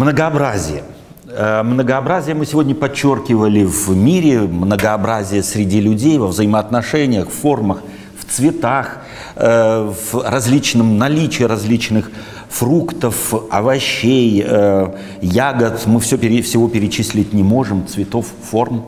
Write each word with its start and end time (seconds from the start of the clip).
Многообразие. 0.00 0.82
Э, 1.28 1.62
многообразие 1.62 2.34
мы 2.34 2.46
сегодня 2.46 2.74
подчеркивали 2.74 3.64
в 3.64 3.90
мире, 3.90 4.40
многообразие 4.40 5.42
среди 5.42 5.78
людей, 5.78 6.16
во 6.16 6.28
взаимоотношениях, 6.28 7.28
в 7.28 7.32
формах, 7.32 7.82
в 8.18 8.24
цветах, 8.24 9.02
э, 9.36 9.92
в 9.92 10.22
различном 10.24 10.96
наличии 10.96 11.42
различных 11.42 12.10
фруктов, 12.48 13.34
овощей, 13.50 14.42
э, 14.42 14.94
ягод. 15.20 15.86
Мы 15.86 16.00
все, 16.00 16.16
всего 16.16 16.68
перечислить 16.70 17.34
не 17.34 17.42
можем, 17.42 17.86
цветов, 17.86 18.24
форм. 18.50 18.84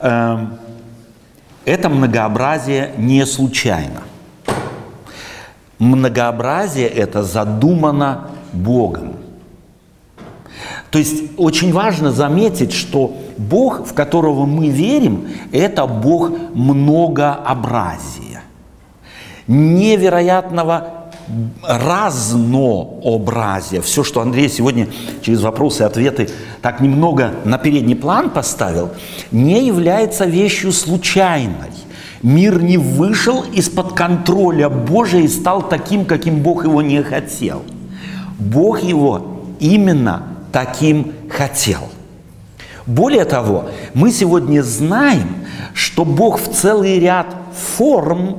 Это 0.00 1.88
многообразие 1.88 2.90
не 2.98 3.24
случайно. 3.24 4.02
Многообразие 5.78 6.88
это 6.88 7.22
задумано 7.22 8.30
Богом. 8.52 9.27
То 10.90 10.98
есть 10.98 11.24
очень 11.36 11.72
важно 11.72 12.12
заметить, 12.12 12.72
что 12.72 13.14
Бог, 13.36 13.86
в 13.86 13.92
которого 13.92 14.46
мы 14.46 14.68
верим, 14.68 15.28
это 15.52 15.86
Бог 15.86 16.30
многообразия, 16.54 18.42
невероятного 19.46 20.94
разнообразия. 21.62 23.82
Все, 23.82 24.02
что 24.02 24.22
Андрей 24.22 24.48
сегодня 24.48 24.88
через 25.20 25.42
вопросы 25.42 25.82
и 25.82 25.86
ответы 25.86 26.30
так 26.62 26.80
немного 26.80 27.34
на 27.44 27.58
передний 27.58 27.96
план 27.96 28.30
поставил, 28.30 28.88
не 29.30 29.66
является 29.66 30.24
вещью 30.24 30.72
случайной. 30.72 31.68
Мир 32.22 32.62
не 32.62 32.78
вышел 32.78 33.44
из-под 33.52 33.92
контроля 33.92 34.70
Божия 34.70 35.20
и 35.20 35.28
стал 35.28 35.68
таким, 35.68 36.06
каким 36.06 36.42
Бог 36.42 36.64
его 36.64 36.80
не 36.80 37.02
хотел. 37.02 37.62
Бог 38.38 38.82
его 38.82 39.42
именно 39.60 40.37
таким 40.52 41.12
хотел. 41.30 41.88
Более 42.86 43.24
того, 43.24 43.66
мы 43.92 44.10
сегодня 44.10 44.62
знаем, 44.62 45.44
что 45.74 46.04
Бог 46.04 46.40
в 46.40 46.52
целый 46.54 46.98
ряд 46.98 47.26
форм 47.76 48.38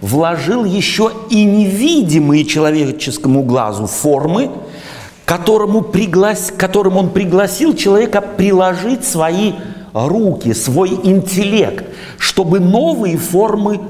вложил 0.00 0.64
еще 0.64 1.10
и 1.30 1.44
невидимые 1.44 2.44
человеческому 2.44 3.42
глазу 3.42 3.86
формы, 3.86 4.50
которому 5.24 5.82
приглас... 5.82 6.52
которым 6.56 6.96
он 6.96 7.10
пригласил 7.10 7.74
человека 7.74 8.20
приложить 8.22 9.04
свои 9.04 9.52
руки, 9.92 10.54
свой 10.54 10.90
интеллект, 11.02 11.84
чтобы 12.18 12.60
новые 12.60 13.18
формы 13.18 13.80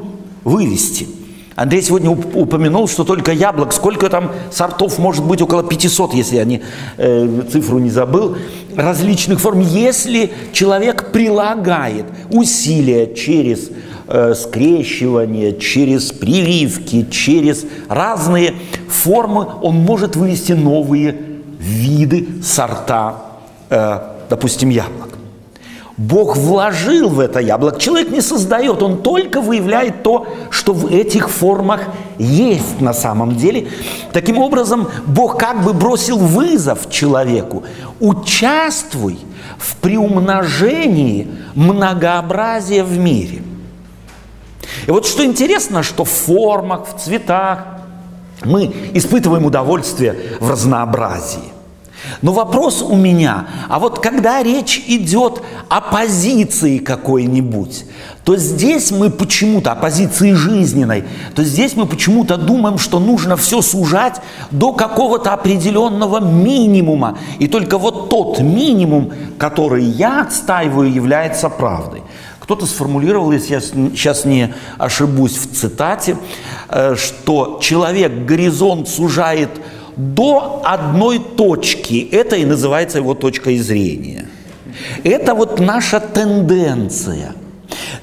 вывести– 0.45 1.09
Андрей 1.57 1.81
сегодня 1.81 2.11
упомянул, 2.11 2.87
что 2.87 3.05
только 3.05 3.33
яблок, 3.33 3.73
сколько 3.73 4.11
там 4.11 4.31
сортов, 4.53 4.99
может 4.99 5.25
быть 5.25 5.41
около 5.41 5.63
500, 5.63 6.13
если 6.13 6.37
я 6.37 6.45
не, 6.45 6.61
э, 6.99 7.43
цифру 7.51 7.79
не 7.79 7.89
забыл, 7.89 8.37
различных 8.77 9.41
форм. 9.41 9.61
Если 9.61 10.31
человек 10.53 11.13
прилагает 11.13 12.05
усилия 12.31 13.15
через 13.15 13.71
э, 14.07 14.35
скрещивание, 14.35 15.59
через 15.59 16.13
прививки, 16.13 17.07
через 17.11 17.65
разные 17.89 18.53
формы, 18.89 19.47
он 19.63 19.77
может 19.77 20.15
вывести 20.15 20.53
новые 20.53 21.17
виды, 21.59 22.29
сорта, 22.45 23.15
э, 23.71 23.99
допустим, 24.29 24.69
яблок. 24.69 25.16
Бог 25.97 26.37
вложил 26.37 27.09
в 27.09 27.21
это 27.21 27.41
яблоко. 27.41 27.81
Человек 27.81 28.11
не 28.11 28.21
создает, 28.21 28.83
он 28.83 29.03
только 29.03 29.41
выявляет 29.41 30.03
то, 30.03 30.27
что 30.51 30.75
в 30.75 30.93
этих 30.93 31.31
формах 31.31 31.81
есть 32.19 32.81
на 32.81 32.93
самом 32.93 33.37
деле. 33.37 33.69
Таким 34.13 34.39
образом, 34.39 34.89
Бог 35.07 35.39
как 35.39 35.65
бы 35.65 35.73
бросил 35.73 36.19
вызов 36.19 36.91
человеку. 36.91 37.65
Участвуй 37.99 39.19
в 39.59 39.77
приумножении 39.77 41.29
многообразия 41.55 42.85
в 42.85 42.99
мире. 42.99 43.43
И 44.87 44.91
вот 44.91 45.07
что 45.07 45.25
интересно, 45.25 45.83
что 45.83 46.05
в 46.05 46.11
формах, 46.11 46.89
в 46.89 47.01
цветах 47.01 47.65
мы 48.45 48.75
испытываем 48.93 49.47
удовольствие 49.47 50.15
в 50.41 50.51
разнообразии. 50.51 51.57
Но 52.23 52.33
вопрос 52.33 52.83
у 52.83 52.95
меня, 52.97 53.47
а 53.69 53.79
вот 53.79 54.01
когда 54.01 54.43
речь 54.43 54.83
идет 54.87 55.43
о 55.69 55.81
позиции 55.81 56.79
какой-нибудь, 56.79 57.85
то 58.25 58.37
здесь 58.37 58.91
мы 58.91 59.11
почему-то, 59.11 59.73
о 59.73 59.77
позиции 59.77 60.33
жизненной, 60.33 61.05
то 61.35 61.45
здесь 61.45 61.77
мы 61.77 61.87
почему-то 61.87 62.37
думаем, 62.37 62.79
что 62.79 62.99
нужно 62.99 63.37
все 63.37 63.63
сужать 63.63 64.21
до 64.51 64.73
какого-то 64.73 65.33
определенного 65.33 66.21
минимума. 66.21 67.19
И 67.39 67.47
только 67.47 67.79
вот 67.79 68.11
тот 68.11 68.41
минимум, 68.41 69.13
который 69.39 69.85
я 69.85 70.23
отстаиваю, 70.23 70.93
является 70.93 71.49
правдой. 71.49 72.03
Кто-то 72.41 72.67
сформулировал, 72.67 73.33
если 73.33 73.55
я 73.55 73.61
сейчас 73.61 74.25
не 74.25 74.55
ошибусь 74.79 75.37
в 75.37 75.53
цитате, 75.53 76.17
э, 76.69 76.95
что 76.95 77.59
человек 77.61 78.25
горизонт 78.25 78.89
сужает 78.89 79.51
до 79.97 80.63
одной 80.65 81.19
точки. 81.19 82.09
Это 82.13 82.37
и 82.37 82.45
называется 82.45 82.99
его 82.99 83.15
точкой 83.15 83.59
зрения. 83.59 84.27
Это 85.05 85.35
вот 85.35 85.59
наша 85.59 86.01
тенденция. 86.01 87.33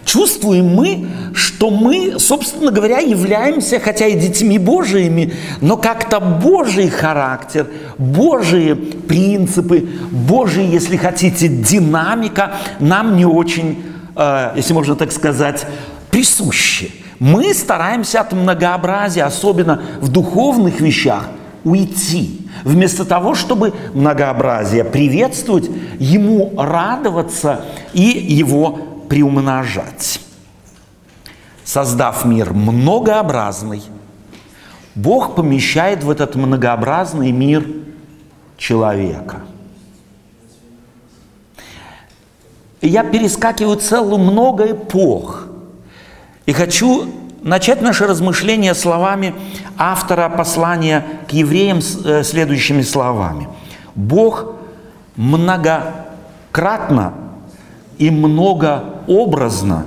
Чувствуем 0.05 0.67
мы, 0.75 1.07
что 1.33 1.69
мы, 1.69 2.19
собственно 2.19 2.71
говоря, 2.71 2.99
являемся, 2.99 3.79
хотя 3.79 4.07
и 4.07 4.19
детьми 4.19 4.59
Божиими, 4.59 5.33
но 5.61 5.77
как-то 5.77 6.19
Божий 6.19 6.89
характер, 6.89 7.67
Божьи 7.97 8.73
принципы, 8.73 9.87
Божий, 10.11 10.65
если 10.65 10.97
хотите, 10.97 11.47
динамика 11.47 12.55
нам 12.79 13.15
не 13.15 13.25
очень, 13.25 13.83
э, 14.15 14.51
если 14.55 14.73
можно 14.73 14.95
так 14.95 15.11
сказать, 15.11 15.65
присущи. 16.11 16.91
Мы 17.19 17.53
стараемся 17.53 18.21
от 18.21 18.33
многообразия, 18.33 19.23
особенно 19.23 19.81
в 20.01 20.09
духовных 20.09 20.81
вещах– 20.81 21.29
уйти. 21.63 22.47
Вместо 22.63 23.05
того, 23.05 23.35
чтобы 23.35 23.73
многообразие 23.93 24.83
приветствовать, 24.83 25.69
ему 25.99 26.53
радоваться 26.57 27.65
и 27.93 28.01
его 28.03 28.71
приумножать. 29.09 30.19
Создав 31.63 32.25
мир 32.25 32.53
многообразный, 32.53 33.83
Бог 34.95 35.35
помещает 35.35 36.03
в 36.03 36.09
этот 36.09 36.35
многообразный 36.35 37.31
мир 37.31 37.65
человека. 38.57 39.41
Я 42.81 43.03
перескакиваю 43.03 43.77
целую 43.77 44.17
много 44.19 44.71
эпох. 44.71 45.47
И 46.45 46.51
хочу 46.51 47.07
начать 47.43 47.81
наше 47.81 48.07
размышление 48.07 48.73
словами 48.73 49.35
автора 49.77 50.29
послания 50.29 51.05
к 51.27 51.31
евреям 51.31 51.79
э, 51.79 52.23
следующими 52.23 52.81
словами. 52.81 53.47
Бог 53.95 54.55
многократно 55.15 57.13
и 57.97 58.09
многообразно 58.09 59.85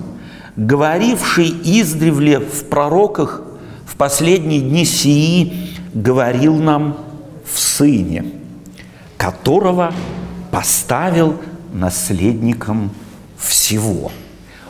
говоривший 0.55 1.49
издревле 1.65 2.39
в 2.39 2.69
пророках 2.69 3.43
в 3.85 3.97
последние 3.97 4.61
дни 4.61 4.85
сии, 4.85 5.71
говорил 5.93 6.57
нам 6.57 6.97
в 7.45 7.59
Сыне, 7.59 8.27
которого 9.17 9.93
поставил 10.51 11.37
наследником 11.73 12.91
всего– 13.39 14.13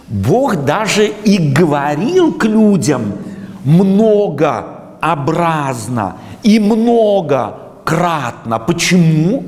Бог 0.08 0.64
даже 0.64 1.06
и 1.06 1.38
говорил 1.38 2.32
к 2.32 2.44
людям 2.44 3.14
многообразно 3.64 6.16
и 6.42 6.60
многократно. 6.60 8.58
Почему? 8.58 9.44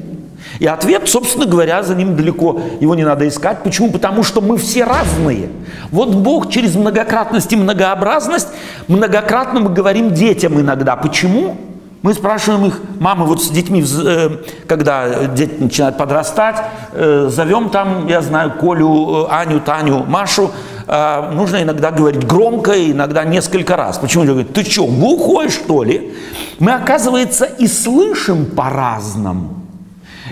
И 0.59 0.67
ответ, 0.67 1.09
собственно 1.09 1.47
говоря, 1.47 1.83
за 1.83 1.95
ним 1.95 2.17
далеко 2.17 2.61
его 2.81 2.95
не 2.95 3.05
надо 3.05 3.29
искать. 3.29 3.63
Почему? 3.63 3.91
Потому 3.91 4.25
что 4.25 4.41
мы 4.41 4.57
все 4.57 4.85
разные. 4.85 5.51
Вот 5.91 6.15
Бог 6.15 6.51
через 6.51 6.75
многократность 6.75 7.53
и 7.53 7.57
многообразность, 7.57 8.49
многократно 8.89 9.61
мы 9.61 9.69
говорим 9.71 10.15
детям 10.15 10.59
иногда. 10.61 10.97
Почему? 10.97 11.57
Мы 12.01 12.15
спрашиваем 12.15 12.67
их, 12.67 12.81
мамы, 13.01 13.25
вот 13.25 13.43
с 13.43 13.51
детьми, 13.51 13.85
э, 13.85 14.31
когда 14.69 15.27
дети 15.27 15.55
начинают 15.59 15.99
подрастать, 15.99 16.57
э, 16.93 17.29
зовем 17.29 17.71
там, 17.71 18.07
я 18.07 18.23
знаю, 18.23 18.53
Колю, 18.53 19.25
э, 19.25 19.27
Аню, 19.31 19.61
Таню, 19.61 20.05
Машу, 20.07 20.51
нужно 20.87 21.63
иногда 21.63 21.91
говорить 21.91 22.27
громко, 22.27 22.73
иногда 22.91 23.23
несколько 23.23 23.77
раз. 23.77 23.99
Почему 23.99 24.25
люди 24.25 24.33
говорят, 24.33 24.55
ты 24.55 24.65
что, 24.65 24.87
глухой 24.87 25.51
что 25.51 25.83
ли? 25.83 26.15
Мы, 26.61 26.73
оказывается, 26.73 27.45
и 27.45 27.67
слышим 27.67 28.47
по-разному. 28.47 29.51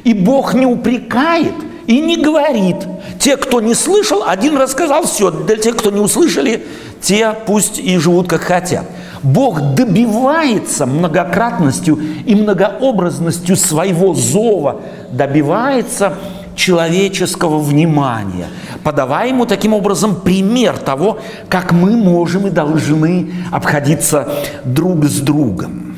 И 0.02 0.14
Бог 0.14 0.54
не 0.54 0.64
упрекает, 0.64 1.52
и 1.86 2.00
не 2.00 2.16
говорит. 2.16 2.76
Те, 3.18 3.36
кто 3.36 3.60
не 3.60 3.74
слышал, 3.74 4.22
один 4.26 4.56
рассказал, 4.56 5.04
все. 5.04 5.30
Для 5.30 5.56
тех, 5.56 5.76
кто 5.76 5.90
не 5.90 6.00
услышали, 6.00 6.66
те 7.00 7.34
пусть 7.46 7.78
и 7.78 7.98
живут 7.98 8.28
как 8.28 8.42
хотят. 8.42 8.84
Бог 9.22 9.74
добивается 9.74 10.86
многократностью 10.86 11.98
и 12.26 12.34
многообразностью 12.34 13.56
своего 13.56 14.14
зова, 14.14 14.82
добивается 15.10 16.14
человеческого 16.54 17.58
внимания, 17.58 18.46
подавая 18.82 19.28
ему 19.28 19.46
таким 19.46 19.74
образом 19.74 20.16
пример 20.16 20.78
того, 20.78 21.18
как 21.48 21.72
мы 21.72 21.96
можем 21.96 22.46
и 22.46 22.50
должны 22.50 23.32
обходиться 23.52 24.28
друг 24.64 25.04
с 25.04 25.20
другом. 25.20 25.96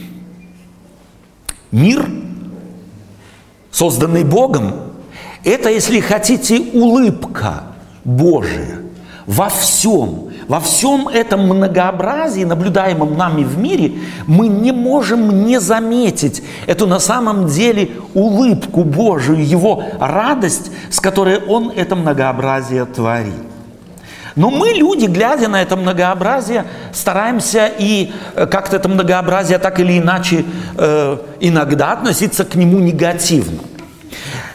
Мир, 1.70 2.08
созданный 3.70 4.25
Богом, 4.25 4.88
это, 5.44 5.70
если 5.70 6.00
хотите, 6.00 6.61
улыбка 6.73 7.64
Божия 8.05 8.81
во 9.26 9.49
всем– 9.49 10.25
во 10.49 10.61
всем 10.61 11.08
этом 11.08 11.43
многообразии, 11.43 12.43
наблюдаемом 12.43 13.17
нами 13.17 13.44
в 13.44 13.58
мире, 13.58 13.93
мы 14.26 14.49
не 14.49 14.73
можем 14.73 15.44
не 15.46 15.61
заметить 15.61 16.43
эту 16.67 16.87
на 16.87 16.99
самом 16.99 17.46
деле 17.46 17.90
улыбку 18.14 18.82
Божию, 18.82 19.46
Его 19.46 19.85
радость, 20.00 20.70
с 20.90 21.00
которой 21.00 21.38
Он 21.46 21.70
это 21.76 21.94
многообразие 21.94 22.87
творит. 22.87 23.35
Но 24.37 24.50
мы, 24.50 24.69
люди, 24.69 25.06
глядя 25.06 25.49
на 25.49 25.61
это 25.61 25.76
многообразие, 25.76 26.64
стараемся 26.93 27.67
и 27.67 28.12
э, 28.35 28.46
как-то 28.46 28.76
это 28.76 28.88
многообразие 28.88 29.58
так 29.58 29.81
или 29.81 29.99
иначе 29.99 30.44
э, 30.76 31.19
иногда 31.40 31.93
относиться 31.93 32.44
к 32.44 32.55
нему 32.55 32.79
негативно. 32.79 33.58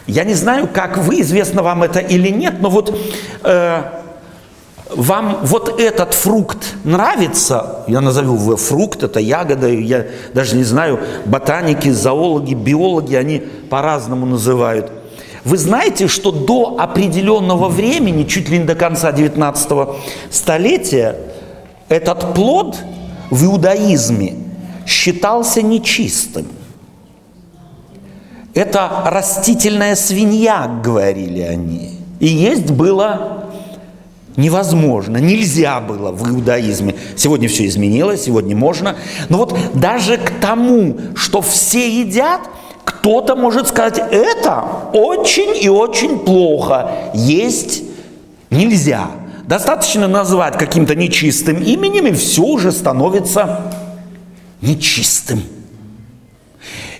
Я 0.06 0.24
не 0.24 0.34
знаю, 0.34 0.68
как 0.72 0.98
вы, 0.98 1.20
известно 1.20 1.62
вам 1.62 1.82
это 1.82 1.98
или 1.98 2.28
нет, 2.28 2.60
но 2.60 2.68
вот 2.68 2.94
э, 3.42 3.82
вам 4.90 5.38
вот 5.42 5.80
этот 5.80 6.12
фрукт 6.12 6.74
нравится, 6.84 7.84
я 7.86 8.00
назову 8.00 8.34
его 8.34 8.56
фрукт, 8.56 9.02
это 9.02 9.18
ягода, 9.18 9.68
я 9.68 10.06
даже 10.34 10.56
не 10.56 10.64
знаю, 10.64 11.00
ботаники, 11.24 11.88
зоологи, 11.88 12.54
биологи, 12.54 13.14
они 13.14 13.38
по-разному 13.38 14.26
называют. 14.26 14.92
Вы 15.44 15.56
знаете, 15.58 16.06
что 16.08 16.32
до 16.32 16.76
определенного 16.78 17.68
времени, 17.68 18.24
чуть 18.24 18.48
ли 18.48 18.58
не 18.58 18.64
до 18.64 18.74
конца 18.74 19.12
19 19.12 19.70
столетия, 20.30 21.16
этот 21.88 22.34
плод 22.34 22.78
в 23.30 23.44
иудаизме 23.44 24.36
считался 24.86 25.62
нечистым. 25.62 26.46
Это 28.54 29.02
растительная 29.06 29.96
свинья, 29.96 30.80
говорили 30.82 31.40
они. 31.40 31.98
И 32.20 32.26
есть 32.26 32.70
было 32.70 33.44
Невозможно, 34.36 35.18
нельзя 35.18 35.78
было 35.80 36.10
в 36.10 36.28
иудаизме. 36.28 36.96
Сегодня 37.14 37.48
все 37.48 37.66
изменилось, 37.66 38.24
сегодня 38.24 38.56
можно. 38.56 38.96
Но 39.28 39.38
вот 39.38 39.56
даже 39.74 40.16
к 40.16 40.30
тому, 40.40 40.96
что 41.14 41.40
все 41.40 42.00
едят, 42.00 42.40
кто-то 42.84 43.36
может 43.36 43.68
сказать, 43.68 43.98
это 44.10 44.64
очень 44.92 45.54
и 45.62 45.68
очень 45.68 46.18
плохо, 46.18 46.90
есть 47.14 47.84
нельзя. 48.50 49.06
Достаточно 49.46 50.08
назвать 50.08 50.58
каким-то 50.58 50.96
нечистым 50.96 51.62
именем, 51.62 52.08
и 52.08 52.12
все 52.12 52.42
уже 52.42 52.72
становится 52.72 53.72
нечистым. 54.62 55.42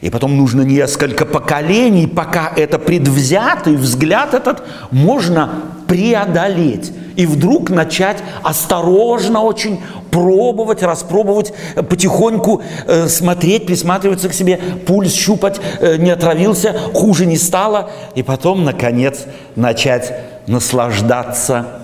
И 0.05 0.11
потом 0.11 0.37
нужно 0.37 0.61
несколько 0.61 1.25
поколений, 1.25 2.07
пока 2.07 2.53
это 2.55 2.79
предвзятый 2.79 3.75
взгляд 3.75 4.35
этот 4.35 4.63
можно 4.91 5.63
преодолеть 5.89 6.93
и 7.17 7.25
вдруг 7.25 7.71
начать 7.71 8.19
осторожно 8.43 9.41
очень 9.41 9.81
пробовать, 10.11 10.83
распробовать, 10.83 11.55
э, 11.75 11.83
потихоньку 11.83 12.63
э, 12.87 13.09
смотреть, 13.09 13.65
присматриваться 13.65 14.29
к 14.29 14.35
себе, 14.35 14.61
пульс 14.87 15.15
щупать, 15.15 15.59
э, 15.81 15.97
не 15.97 16.11
отравился, 16.11 16.79
хуже 16.93 17.25
не 17.25 17.39
стало, 17.39 17.89
и 18.15 18.23
потом, 18.23 18.63
наконец, 18.63 19.25
начать 19.57 20.13
наслаждаться 20.47 21.81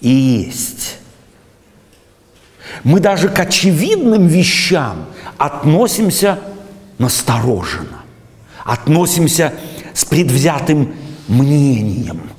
и 0.00 0.10
есть. 0.10 0.96
Мы 2.82 2.98
даже 2.98 3.28
к 3.28 3.38
очевидным 3.38 4.26
вещам 4.26 5.04
относимся 5.38 6.40
настороженно, 7.00 8.02
относимся 8.64 9.52
с 9.92 10.04
предвзятым 10.04 10.94
мнением. 11.26 12.30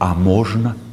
А 0.00 0.14
можно– 0.14 0.76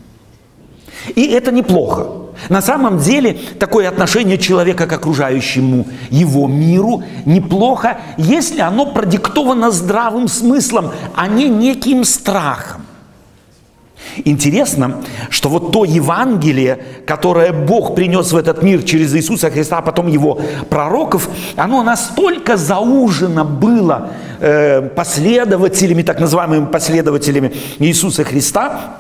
и 1.15 1.25
это 1.27 1.51
неплохо. 1.51 2.07
На 2.49 2.61
самом 2.61 2.99
деле 2.99 3.37
такое 3.59 3.89
отношение 3.89 4.37
человека 4.37 4.85
к 4.85 4.93
окружающему 4.93 5.87
его 6.09 6.47
миру 6.47 7.03
неплохо, 7.25 7.99
если 8.17 8.61
оно 8.61 8.85
продиктовано 8.85 9.71
здравым 9.71 10.27
смыслом, 10.27 10.91
а 11.15 11.27
не 11.27 11.49
неким 11.49 12.03
страхом. 12.03 12.85
Интересно, 14.25 15.03
что 15.29 15.49
вот 15.49 15.71
то 15.71 15.85
Евангелие, 15.85 16.79
которое 17.05 17.51
Бог 17.51 17.95
принес 17.95 18.31
в 18.31 18.37
этот 18.37 18.63
мир 18.63 18.83
через 18.83 19.15
Иисуса 19.15 19.49
Христа, 19.49 19.77
а 19.79 19.81
потом 19.81 20.07
его 20.07 20.39
пророков, 20.69 21.29
оно 21.55 21.83
настолько 21.83 22.57
заужено 22.57 23.45
было 23.45 24.09
э, 24.39 24.81
последователями, 24.81 26.03
так 26.03 26.19
называемыми 26.19 26.65
последователями 26.65 27.53
Иисуса 27.79 28.23
Христа, 28.23 28.97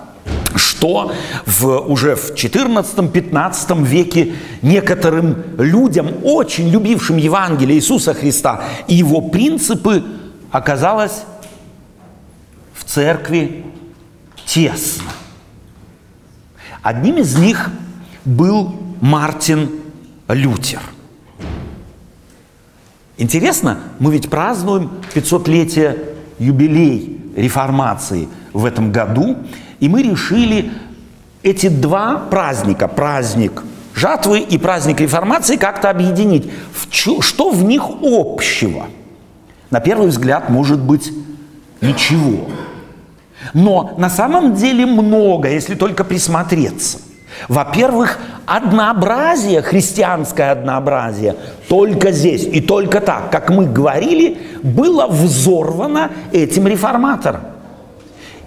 что 0.55 1.11
в, 1.45 1.79
уже 1.87 2.15
в 2.15 2.33
14-15 2.33 3.83
веке 3.85 4.33
некоторым 4.61 5.43
людям, 5.57 6.07
очень 6.23 6.69
любившим 6.69 7.17
Евангелие 7.17 7.77
Иисуса 7.77 8.13
Христа 8.13 8.61
и 8.87 8.95
его 8.95 9.21
принципы, 9.21 10.03
оказалось 10.51 11.23
в 12.73 12.83
церкви 12.85 13.65
тесно. 14.47 15.11
Одним 16.81 17.17
из 17.17 17.37
них 17.37 17.69
был 18.25 18.75
Мартин 19.01 19.69
Лютер. 20.27 20.81
Интересно, 23.17 23.79
мы 23.99 24.11
ведь 24.13 24.29
празднуем 24.29 24.89
500-летие 25.13 26.15
юбилей 26.39 27.21
реформации 27.35 28.27
в 28.53 28.65
этом 28.65 28.91
году, 28.91 29.37
и 29.79 29.89
мы 29.89 30.01
решили 30.01 30.71
эти 31.43 31.67
два 31.67 32.17
праздника, 32.17 32.87
праздник 32.87 33.63
жатвы 33.93 34.39
и 34.39 34.57
праздник 34.57 35.01
реформации, 35.01 35.57
как-то 35.57 35.89
объединить. 35.89 36.49
Что 36.89 37.51
в 37.51 37.63
них 37.63 37.83
общего? 38.01 38.87
На 39.71 39.79
первый 39.79 40.07
взгляд, 40.09 40.49
может 40.49 40.79
быть, 40.79 41.11
ничего. 41.81 42.47
Но 43.53 43.93
на 43.97 44.09
самом 44.09 44.55
деле 44.55 44.85
много, 44.85 45.49
если 45.49 45.75
только 45.75 46.03
присмотреться. 46.03 46.99
Во-первых, 47.47 48.17
однообразие, 48.45 49.61
христианское 49.61 50.51
однообразие, 50.51 51.35
только 51.67 52.11
здесь 52.11 52.43
и 52.43 52.61
только 52.61 52.99
так, 52.99 53.29
как 53.31 53.49
мы 53.49 53.65
говорили, 53.65 54.39
было 54.63 55.07
взорвано 55.07 56.11
этим 56.31 56.67
реформатором. 56.67 57.41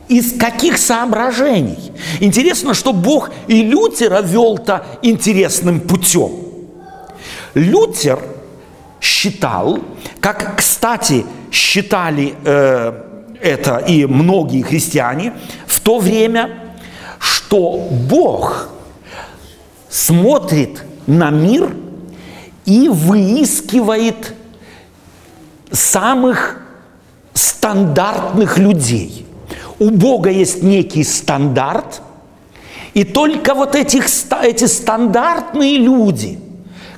Из 0.09 0.37
каких 0.37 0.79
соображений? 0.79 1.93
Интересно, 2.19 2.75
что 2.75 2.93
Бог 2.93 3.31
и 3.47 3.63
Лютера 3.63 4.23
вел-то 4.23 4.85
интересным 5.03 5.79
путем. 5.81 6.33
Лютер 7.55 8.19
считал, 9.01 9.79
как, 10.19 10.57
кстати, 10.57 11.25
считали 11.53 12.35
э, 12.45 12.93
это 13.41 13.79
и 13.79 14.07
многие 14.07 14.63
христиане 14.63 15.35
в 15.67 15.81
то 15.81 15.99
время, 15.99 16.75
что 17.19 17.89
Бог 17.91 18.69
смотрит 19.89 20.85
на 21.07 21.31
мир 21.31 21.75
и 22.65 22.89
выискивает 22.89 24.35
самых 25.73 26.63
стандартных 27.35 28.59
людей– 28.59 29.27
у 29.81 29.89
Бога 29.91 30.31
есть 30.31 30.63
некий 30.63 31.03
стандарт, 31.03 32.03
и 32.93 33.03
только 33.03 33.55
вот 33.55 33.75
этих, 33.75 34.05
эти 34.43 34.67
стандартные 34.67 35.79
люди, 35.79 36.39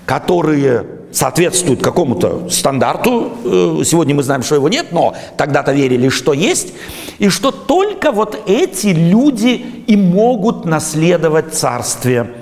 которые 0.05 0.85
соответствуют 1.13 1.83
какому-то 1.83 2.49
стандарту, 2.49 3.33
э, 3.45 3.85
сегодня 3.85 4.15
мы 4.15 4.23
знаем, 4.23 4.43
что 4.43 4.55
его 4.55 4.69
нет, 4.69 4.93
но 4.93 5.15
тогда-то 5.37 5.73
верили, 5.73 6.09
что 6.09 6.33
есть, 6.33 6.73
и 7.19 7.29
что 7.29 7.51
только 7.51 8.13
вот 8.13 8.43
эти 8.47 8.89
люди 8.89 9.85
и 9.87 9.97
могут 9.97 10.65
наследовать 10.65 11.55
Царствие 11.55 12.33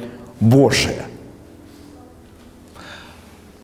Божие. 0.40 1.02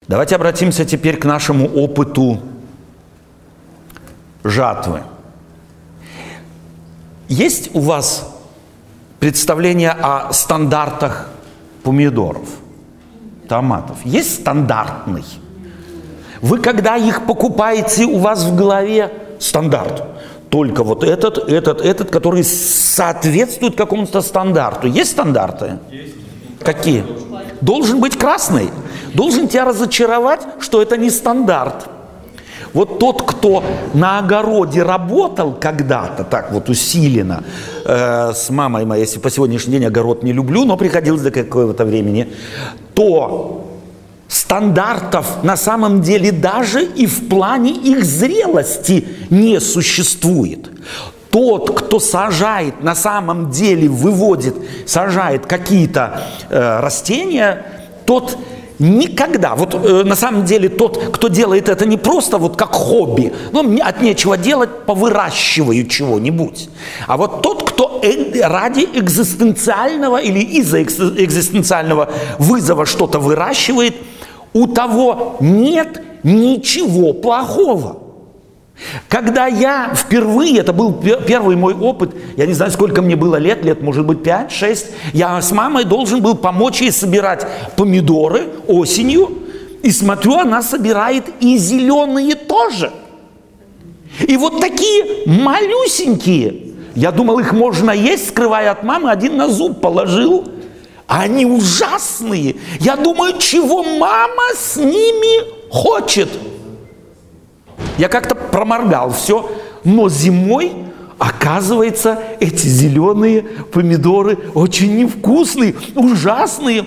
Давайте 0.08 0.36
обратимся 0.36 0.84
теперь 0.84 1.16
к 1.16 1.24
нашему 1.24 1.66
опыту 1.66 2.40
жатвы– 4.44 5.02
Есть 7.28 7.74
у 7.74 7.80
вас 7.80 8.32
представление 9.18 9.90
о 9.90 10.32
стандартах 10.32 11.28
помидоров, 11.82 12.48
томатов? 13.48 13.98
Есть 14.04 14.40
стандартный? 14.40 15.24
Вы 16.42 16.58
когда 16.58 16.96
их 16.96 17.26
покупаете, 17.26 18.04
у 18.04 18.18
вас 18.18 18.44
в 18.44 18.54
голове 18.54 19.12
стандарт. 19.38 20.04
Только 20.50 20.84
вот 20.84 21.02
этот, 21.02 21.38
этот, 21.38 21.80
этот, 21.80 22.10
который 22.10 22.44
соответствует 22.44 23.76
какому-то 23.76 24.22
стандарту. 24.22 24.86
Есть 24.86 25.12
стандарты? 25.12 25.78
Есть. 25.90 26.14
Какие? 26.62 27.04
Должен 27.60 28.00
быть 28.00 28.16
красный. 28.16 28.70
Должен 29.14 29.48
тебя 29.48 29.64
разочаровать, 29.64 30.40
что 30.60 30.82
это 30.82 30.96
не 30.96 31.10
стандарт. 31.10 31.88
Вот 32.76 32.98
тот, 32.98 33.22
кто 33.22 33.64
на 33.94 34.18
огороде 34.18 34.82
работал 34.82 35.54
когда-то, 35.58 36.24
так 36.24 36.52
вот 36.52 36.68
усиленно, 36.68 37.42
э, 37.86 38.32
с 38.34 38.50
мамой 38.50 38.84
моей, 38.84 39.00
если 39.00 39.18
по 39.18 39.30
сегодняшний 39.30 39.78
день 39.78 39.86
огород 39.86 40.22
не 40.22 40.34
люблю, 40.34 40.66
но 40.66 40.76
приходилось 40.76 41.22
до 41.22 41.30
какого-то 41.30 41.86
времени, 41.86 42.28
то 42.92 43.66
стандартов 44.28 45.42
на 45.42 45.56
самом 45.56 46.02
деле 46.02 46.32
даже 46.32 46.84
и 46.84 47.06
в 47.06 47.30
плане 47.30 47.70
их 47.70 48.04
зрелости 48.04 49.08
не 49.30 49.58
существует. 49.58 50.68
Тот, 51.30 51.80
кто 51.80 51.98
сажает, 51.98 52.82
на 52.82 52.94
самом 52.94 53.50
деле 53.50 53.88
выводит, 53.88 54.54
сажает 54.84 55.46
какие-то 55.46 56.20
э, 56.50 56.80
растения, 56.80 57.64
тот 58.04 58.36
никогда, 58.78 59.54
вот 59.54 59.74
э, 59.74 60.04
на 60.04 60.16
самом 60.16 60.44
деле 60.44 60.68
тот, 60.68 60.98
кто 61.12 61.28
делает 61.28 61.68
это 61.68 61.86
не 61.86 61.96
просто 61.96 62.38
вот 62.38 62.56
как 62.56 62.72
хобби, 62.72 63.32
ну, 63.52 63.78
от 63.82 64.02
нечего 64.02 64.36
делать, 64.36 64.84
повыращиваю 64.86 65.86
чего-нибудь, 65.86 66.68
а 67.06 67.16
вот 67.16 67.42
тот, 67.42 67.70
кто 67.70 68.00
э, 68.02 68.40
ради 68.46 68.88
экзистенциального 68.94 70.18
или 70.18 70.40
из-за 70.40 70.82
экзистенциального 70.82 72.10
вызова 72.38 72.86
что-то 72.86 73.18
выращивает– 73.18 73.96
у 74.56 74.66
того 74.66 75.36
нет 75.40 76.02
ничего 76.22 77.12
плохого. 77.12 78.05
Когда 79.08 79.46
я 79.46 79.94
впервые, 79.94 80.58
это 80.58 80.72
был 80.72 80.92
первый 81.26 81.56
мой 81.56 81.74
опыт, 81.74 82.14
я 82.36 82.46
не 82.46 82.52
знаю, 82.52 82.70
сколько 82.70 83.00
мне 83.00 83.16
было 83.16 83.36
лет, 83.36 83.64
лет, 83.64 83.82
может 83.82 84.04
быть, 84.04 84.18
5-6, 84.18 84.86
я 85.12 85.40
с 85.40 85.50
мамой 85.50 85.84
должен 85.84 86.20
был 86.20 86.34
помочь 86.34 86.82
ей 86.82 86.92
собирать 86.92 87.46
помидоры 87.76 88.48
осенью, 88.66 89.30
и 89.82 89.90
смотрю, 89.90 90.38
она 90.38 90.62
собирает 90.62 91.24
и 91.40 91.56
зеленые 91.56 92.34
тоже. 92.34 92.92
И 94.20 94.36
вот 94.36 94.60
такие 94.60 95.26
малюсенькие, 95.26 96.74
я 96.94 97.12
думал, 97.12 97.38
их 97.38 97.52
можно 97.52 97.90
есть, 97.90 98.28
скрывая 98.28 98.70
от 98.70 98.82
мамы, 98.82 99.10
один 99.10 99.36
на 99.36 99.48
зуб 99.48 99.80
положил– 99.80 100.48
они 101.06 101.46
ужасные. 101.46 102.56
Я 102.80 102.96
думаю, 102.96 103.38
чего 103.38 103.84
мама 103.84 104.42
с 104.56 104.76
ними 104.76 105.70
хочет. 105.70 106.28
Я 107.98 108.08
как-то 108.08 108.34
проморгал 108.34 109.12
все, 109.12 109.50
но 109.84 110.08
зимой, 110.08 110.72
оказывается, 111.18 112.18
эти 112.40 112.66
зеленые 112.66 113.42
помидоры 113.72 114.38
очень 114.54 114.96
невкусные, 114.96 115.74
ужасные. 115.94 116.86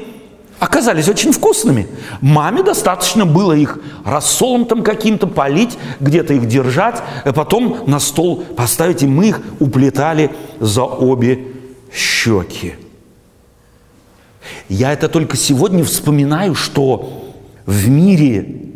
Оказались 0.59 1.07
очень 1.07 1.31
вкусными. 1.31 1.87
Маме 2.19 2.63
достаточно 2.63 3.25
было 3.25 3.53
их 3.53 3.79
рассолом 4.03 4.65
там 4.65 4.83
каким-то 4.83 5.25
полить, 5.25 5.77
где-то 6.01 6.33
их 6.33 6.47
держать, 6.47 7.01
а 7.23 7.31
потом 7.31 7.83
на 7.87 7.99
стол 7.99 8.43
поставить, 8.57 9.01
и 9.01 9.07
мы 9.07 9.29
их 9.29 9.41
уплетали 9.59 10.31
за 10.59 10.83
обе 10.83 11.45
щеки. 11.93 12.75
Я 14.67 14.91
это 14.91 15.07
только 15.07 15.37
сегодня 15.37 15.83
вспоминаю, 15.85 16.55
что 16.55 17.23
в 17.65 17.87
мире 17.87 18.68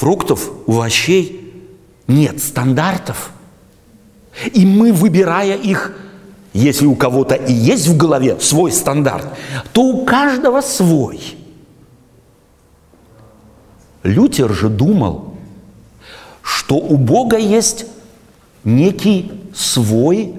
фруктов, 0.00 0.50
овощей 0.66 1.52
нет 2.06 2.42
стандартов. 2.42 3.32
И 4.54 4.64
мы, 4.64 4.94
выбирая 4.94 5.56
их, 5.56 5.92
если 6.54 6.86
у 6.86 6.94
кого-то 6.94 7.34
и 7.34 7.52
есть 7.52 7.86
в 7.86 7.98
голове 7.98 8.40
свой 8.40 8.72
стандарт, 8.72 9.26
то 9.74 9.82
у 9.82 10.06
каждого 10.06 10.62
свой. 10.62 11.20
Лютер 14.02 14.54
же 14.54 14.70
думал, 14.70 15.34
что 16.40 16.76
у 16.76 16.96
Бога 16.96 17.36
есть 17.36 17.84
некий 18.64 19.30
свой 19.54 20.34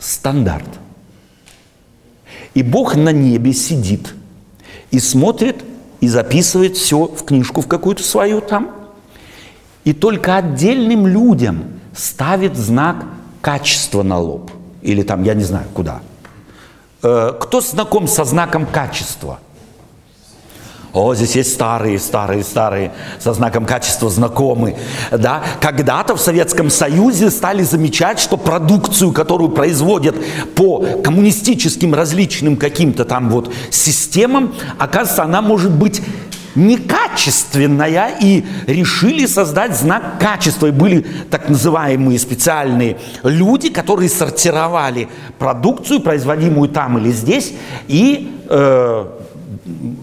стандарт. 0.00 0.80
И 2.54 2.64
Бог 2.64 2.96
на 2.96 3.12
небе 3.12 3.52
сидит 3.52 4.12
и 4.90 4.98
смотрит, 4.98 5.64
и 6.00 6.08
записывает 6.08 6.76
все 6.76 7.04
в 7.04 7.24
книжку 7.24 7.60
в 7.60 7.68
какую-то 7.68 8.02
свою 8.02 8.40
там. 8.40 8.70
И 9.84 9.92
только 9.92 10.36
отдельным 10.36 11.06
людям 11.06 11.64
ставит 11.94 12.56
знак 12.56 13.04
качества 13.40 14.02
на 14.02 14.18
лоб. 14.18 14.50
Или 14.82 15.02
там, 15.02 15.22
я 15.24 15.34
не 15.34 15.44
знаю, 15.44 15.66
куда. 15.74 16.00
Э, 17.02 17.32
кто 17.40 17.60
знаком 17.60 18.06
со 18.08 18.24
знаком 18.24 18.66
качества– 18.66 19.40
о, 20.92 21.14
здесь 21.14 21.36
есть 21.36 21.52
старые, 21.52 21.98
старые, 21.98 22.42
старые, 22.42 22.92
со 23.18 23.32
знаком 23.32 23.64
качества 23.64 24.10
знакомые. 24.10 24.76
Да? 25.10 25.42
Когда-то 25.60 26.16
в 26.16 26.20
Советском 26.20 26.68
Союзе 26.68 27.30
стали 27.30 27.62
замечать, 27.62 28.18
что 28.18 28.36
продукцию, 28.36 29.12
которую 29.12 29.50
производят 29.50 30.16
по 30.56 30.84
коммунистическим 31.04 31.94
различным 31.94 32.56
каким-то 32.56 33.04
там 33.04 33.30
вот 33.30 33.52
системам, 33.70 34.54
оказывается, 34.78 35.22
она 35.22 35.42
может 35.42 35.70
быть 35.70 36.02
некачественная, 36.56 38.12
и 38.20 38.44
решили 38.66 39.26
создать 39.26 39.76
знак 39.76 40.18
качества. 40.18 40.66
И 40.66 40.70
были 40.72 41.06
так 41.30 41.48
называемые 41.48 42.18
специальные 42.18 42.98
люди, 43.22 43.70
которые 43.70 44.08
сортировали 44.08 45.08
продукцию, 45.38 46.00
производимую 46.00 46.68
там 46.68 46.98
или 46.98 47.12
здесь, 47.12 47.52
и 47.86 48.34
э, 48.48 49.06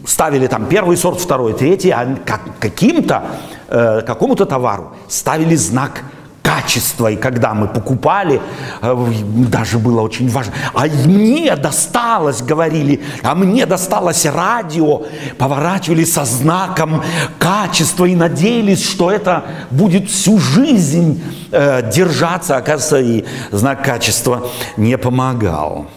ставили 0.05 0.47
там 0.47 0.65
первый 0.65 0.97
сорт, 0.97 1.19
второй, 1.19 1.53
третий, 1.53 1.91
а 1.91 2.17
как, 2.25 2.41
каким-то, 2.59 3.23
э, 3.67 4.01
какому-то 4.01 4.45
товару 4.45 4.93
ставили 5.07 5.55
знак 5.55 6.03
качества. 6.47 7.11
И 7.11 7.15
когда 7.15 7.53
мы 7.53 7.67
покупали, 7.67 8.41
э, 8.81 9.07
даже 9.49 9.79
было 9.79 10.01
очень 10.01 10.29
важно. 10.29 10.53
А 10.73 10.85
мне 10.85 11.55
досталось, 11.55 12.41
говорили, 12.41 13.01
а 13.23 13.35
мне 13.35 13.65
досталось 13.65 14.25
радио. 14.25 15.03
Поворачивали 15.37 16.05
со 16.05 16.25
знаком 16.25 17.03
качества 17.39 18.05
и 18.05 18.15
надеялись, 18.15 18.83
что 18.83 19.11
это 19.11 19.43
будет 19.71 20.09
всю 20.09 20.39
жизнь 20.39 21.21
э, 21.51 21.91
держаться. 21.91 22.57
Оказывается, 22.57 22.99
и 22.99 23.25
знак 23.51 23.83
качества 23.83 24.49
не 24.77 24.97
помогал. 24.97 25.87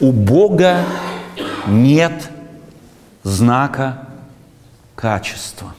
У 0.00 0.10
Бога 0.10 0.84
нет 1.66 2.30
знака 3.22 4.08
качества. 4.96 5.74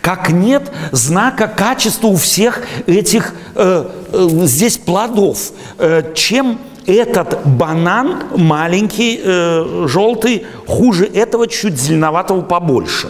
Как 0.00 0.30
нет 0.30 0.70
знака 0.92 1.46
качества 1.46 2.08
у 2.08 2.16
всех 2.16 2.62
этих 2.86 3.34
э, 3.54 3.84
э, 4.12 4.28
здесь 4.44 4.78
плодов. 4.78 5.52
Э, 5.78 6.14
чем 6.14 6.58
этот 6.86 7.46
банан 7.46 8.22
маленький, 8.34 9.20
э, 9.22 9.86
желтый, 9.86 10.46
хуже 10.66 11.04
этого 11.04 11.46
чуть 11.46 11.78
зеленоватого 11.78 12.40
побольше. 12.40 13.08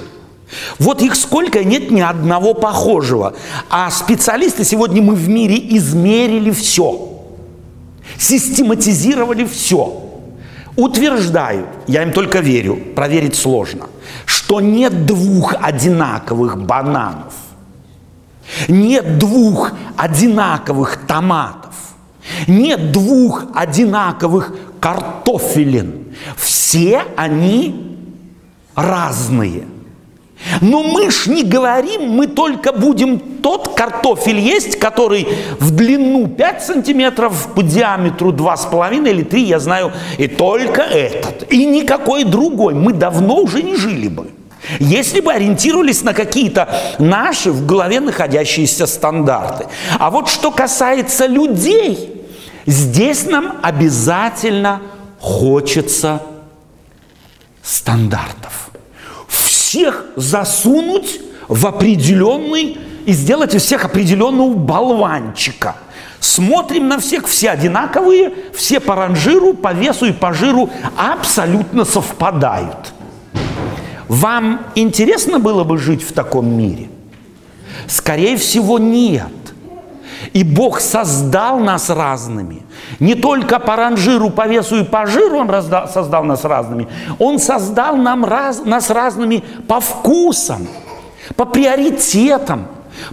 Вот 0.80 1.00
их 1.00 1.14
сколько, 1.14 1.62
нет 1.62 1.90
ни 1.92 2.00
одного 2.00 2.54
похожего. 2.54 3.34
А 3.70 3.90
специалисты 3.92 4.64
сегодня 4.64 5.00
мы 5.00 5.14
в 5.14 5.28
мире 5.28 5.56
измерили 5.76 6.50
все 6.50 7.17
систематизировали 8.18 9.44
все. 9.44 10.04
Утверждают, 10.76 11.68
я 11.86 12.02
им 12.02 12.12
только 12.12 12.40
верю, 12.40 12.76
проверить 12.94 13.34
сложно, 13.34 13.86
что 14.26 14.60
нет 14.60 15.06
двух 15.06 15.54
одинаковых 15.60 16.60
бананов, 16.62 17.34
нет 18.68 19.18
двух 19.18 19.72
одинаковых 19.96 20.98
томатов, 21.06 21.74
нет 22.46 22.92
двух 22.92 23.44
одинаковых 23.54 24.54
картофелин. 24.80 26.14
Все 26.36 27.02
они 27.16 27.96
разные– 28.76 29.64
но 30.60 30.82
мы 30.82 31.10
ж 31.10 31.26
не 31.26 31.42
говорим, 31.42 32.10
мы 32.10 32.26
только 32.26 32.72
будем 32.72 33.18
тот 33.18 33.74
картофель 33.74 34.38
есть, 34.38 34.78
который 34.78 35.26
в 35.58 35.70
длину 35.70 36.28
5 36.28 36.62
сантиметров, 36.62 37.48
по 37.54 37.62
диаметру 37.62 38.32
2,5 38.32 39.10
или 39.10 39.22
3, 39.22 39.42
я 39.42 39.58
знаю, 39.58 39.92
и 40.16 40.28
только 40.28 40.82
этот, 40.82 41.52
и 41.52 41.66
никакой 41.66 42.24
другой. 42.24 42.74
Мы 42.74 42.92
давно 42.92 43.36
уже 43.36 43.62
не 43.62 43.76
жили 43.76 44.08
бы. 44.08 44.28
если 44.80 45.20
бы 45.20 45.32
ориентировались 45.32 46.02
на 46.02 46.12
какие-то 46.12 46.68
наши 46.98 47.50
в 47.50 47.64
голове 47.66 48.00
находящиеся 48.00 48.86
стандарты. 48.86 49.66
А 49.98 50.10
вот 50.10 50.28
что 50.28 50.50
касается 50.50 51.26
людей, 51.26 52.26
здесь 52.66 53.24
нам 53.26 53.58
обязательно 53.62 54.82
хочется 55.20 56.22
стандартов. 57.62 58.67
Всех 59.68 60.06
засунуть 60.16 61.20
в 61.46 61.66
определенный 61.66 62.78
и 63.04 63.12
сделать 63.12 63.54
из 63.54 63.64
всех 63.64 63.84
определенного 63.84 64.54
болванчика. 64.54 65.76
Смотрим 66.20 66.88
на 66.88 66.98
всех, 66.98 67.28
все 67.28 67.50
одинаковые, 67.50 68.32
все 68.54 68.80
по 68.80 68.94
ранжиру, 68.94 69.52
по 69.52 69.74
весу 69.74 70.06
и 70.06 70.12
по 70.12 70.32
жиру 70.32 70.70
абсолютно 70.96 71.84
совпадают. 71.84 72.94
Вам 74.08 74.62
интересно 74.74 75.38
было 75.38 75.64
бы 75.64 75.76
жить 75.76 76.02
в 76.02 76.14
таком 76.14 76.48
мире? 76.50 76.88
Скорее 77.88 78.38
всего, 78.38 78.78
нет. 78.78 79.28
И 80.32 80.44
Бог 80.44 80.80
создал 80.80 81.58
нас 81.58 81.90
разными. 81.90 82.62
Не 83.00 83.14
только 83.14 83.58
по 83.58 83.76
ранжиру, 83.76 84.30
по 84.30 84.46
весу 84.46 84.80
и 84.80 84.84
по 84.84 85.06
жиру 85.06 85.38
Он 85.38 85.50
раздал, 85.50 85.88
создал 85.88 86.24
нас 86.24 86.44
разными. 86.44 86.88
Он 87.18 87.38
создал 87.38 87.96
нам 87.96 88.24
раз, 88.24 88.64
нас 88.64 88.90
разными 88.90 89.42
по 89.66 89.80
вкусам, 89.80 90.66
по 91.36 91.44
приоритетам, 91.44 92.66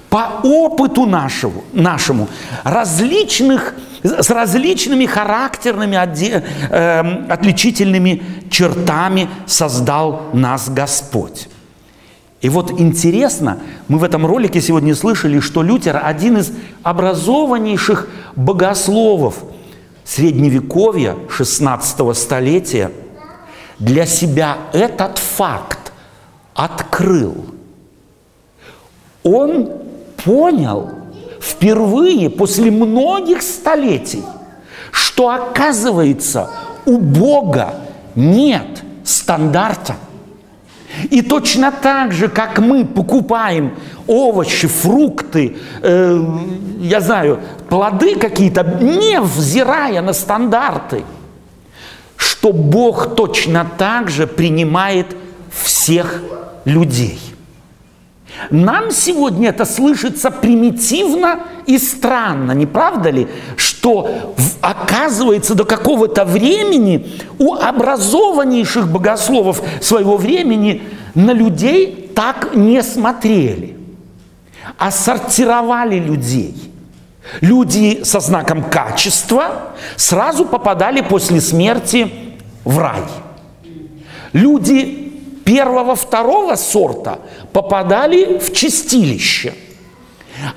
по 0.10 0.42
опыту 0.44 1.06
нашему, 1.06 1.64
нашему 1.74 2.28
различных, 2.64 3.76
с 4.04 4.30
различными 4.30 5.06
характерными 5.06 5.96
э, 5.96 7.26
отличительными 7.30 8.24
чертами 8.50 9.30
создал 9.46 10.30
нас 10.34 10.70
Господь. 10.70 11.48
И 12.46 12.50
вот 12.50 12.80
интересно, 12.80 13.58
мы 13.88 13.98
в 13.98 14.04
этом 14.04 14.24
ролике 14.24 14.62
сегодня 14.62 14.94
слышали, 14.94 15.40
что 15.40 15.64
Лютер 15.64 16.00
один 16.04 16.38
из 16.38 16.52
образованнейших 16.84 18.08
богословов 18.36 19.38
средневековья 20.04 21.16
16 21.28 22.16
столетия 22.16 22.92
для 23.80 24.06
себя 24.06 24.58
этот 24.74 25.18
факт 25.18 25.92
открыл. 26.54 27.48
Он 29.24 29.72
понял 30.24 30.92
впервые 31.42 32.30
после 32.30 32.70
многих 32.70 33.42
столетий, 33.42 34.22
что 34.92 35.32
оказывается 35.32 36.52
у 36.86 37.00
Бога 37.00 37.74
нет 38.14 38.84
стандарта– 39.04 39.96
и 41.06 41.22
точно 41.22 41.72
так 41.72 42.12
же, 42.12 42.28
как 42.28 42.60
мы 42.60 42.86
покупаем 42.86 43.76
овощи, 44.08 44.68
фрукты, 44.68 45.58
э, 45.82 46.26
я 46.82 47.02
знаю, 47.02 47.40
плоды 47.70 48.16
какие-то, 48.16 48.64
не 48.82 49.20
взирая 49.20 50.02
на 50.02 50.14
стандарты, 50.14 51.04
что 52.16 52.54
Бог 52.54 53.16
точно 53.16 53.68
так 53.78 54.10
же 54.10 54.28
принимает 54.28 55.16
всех 55.52 56.22
людей. 56.66 57.20
Нам 58.50 58.92
сегодня 58.92 59.50
это 59.50 59.66
слышится 59.66 60.32
примитивно 60.32 61.40
и 61.66 61.78
странно, 61.78 62.52
не 62.52 62.66
правда 62.66 63.10
ли? 63.10 63.28
Что 63.56 64.36
оказывается 64.62 65.56
до 65.56 65.66
какого-то 65.66 66.26
времени 66.26 67.20
у 67.40 67.54
образованнейших 67.54 68.92
богословов 68.92 69.62
своего 69.82 70.18
времени 70.18 70.84
на 71.14 71.32
людей 71.32 72.12
так 72.16 72.56
не 72.56 72.82
смотрели, 72.82 73.78
а 74.78 74.92
сортировали 74.92 76.00
людей. 76.00 76.72
Люди 77.42 78.04
со 78.04 78.20
знаком 78.20 78.64
качества 78.64 79.74
сразу 79.96 80.46
попадали 80.46 81.02
после 81.02 81.42
смерти 81.42 82.12
в 82.64 82.78
рай. 82.78 83.04
Люди 84.34 85.05
первого, 85.46 85.96
второго 85.96 86.56
сорта 86.56 87.20
попадали 87.54 88.40
в 88.40 88.52
чистилище, 88.52 89.54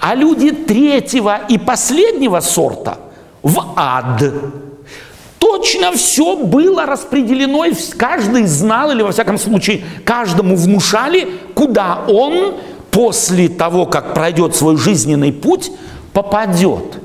а 0.01 0.17
люди 0.17 0.51
третьего 0.51 1.43
и 1.49 1.59
последнего 1.59 2.41
сорта 2.41 2.99
в 3.43 3.75
ад. 3.77 4.25
Точно 5.39 5.93
все 5.93 6.37
было 6.37 6.85
распределено, 6.85 7.65
и 7.65 7.73
каждый 7.97 8.47
знал, 8.47 8.91
или 8.91 9.03
во 9.03 9.13
всяком 9.13 9.39
случае 9.39 9.85
каждому 10.05 10.57
внушали, 10.57 11.29
куда 11.55 12.05
он 12.09 12.55
после 12.91 13.49
того, 13.49 13.87
как 13.87 14.15
пройдет 14.15 14.57
свой 14.57 14.77
жизненный 14.77 15.33
путь, 15.33 15.71
попадет. 16.13 16.99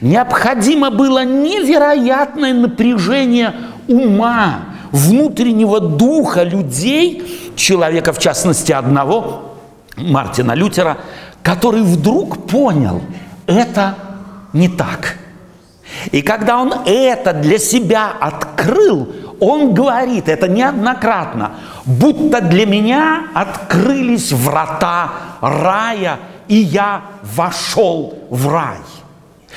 Необходимо 0.00 0.90
было 0.90 1.24
невероятное 1.24 2.52
напряжение 2.52 3.54
ума, 3.88 4.66
внутреннего 4.92 5.80
духа 5.80 6.42
людей, 6.42 7.52
человека 7.56 8.12
в 8.12 8.18
частности 8.18 8.72
одного, 8.72 9.54
Мартина 9.96 10.52
Лютера, 10.52 10.98
который 11.42 11.82
вдруг 11.82 12.46
понял, 12.46 13.02
это 13.46 13.94
не 14.52 14.68
так. 14.68 15.16
И 16.12 16.22
когда 16.22 16.58
он 16.58 16.72
это 16.86 17.32
для 17.32 17.58
себя 17.58 18.12
открыл, 18.20 19.08
он 19.40 19.74
говорит 19.74 20.28
это 20.28 20.48
неоднократно, 20.48 21.52
будто 21.84 22.40
для 22.40 22.66
меня 22.66 23.24
открылись 23.34 24.32
врата 24.32 25.10
рая, 25.40 26.18
и 26.48 26.56
я 26.56 27.02
вошел 27.22 28.14
в 28.30 28.48
рай. 28.48 28.78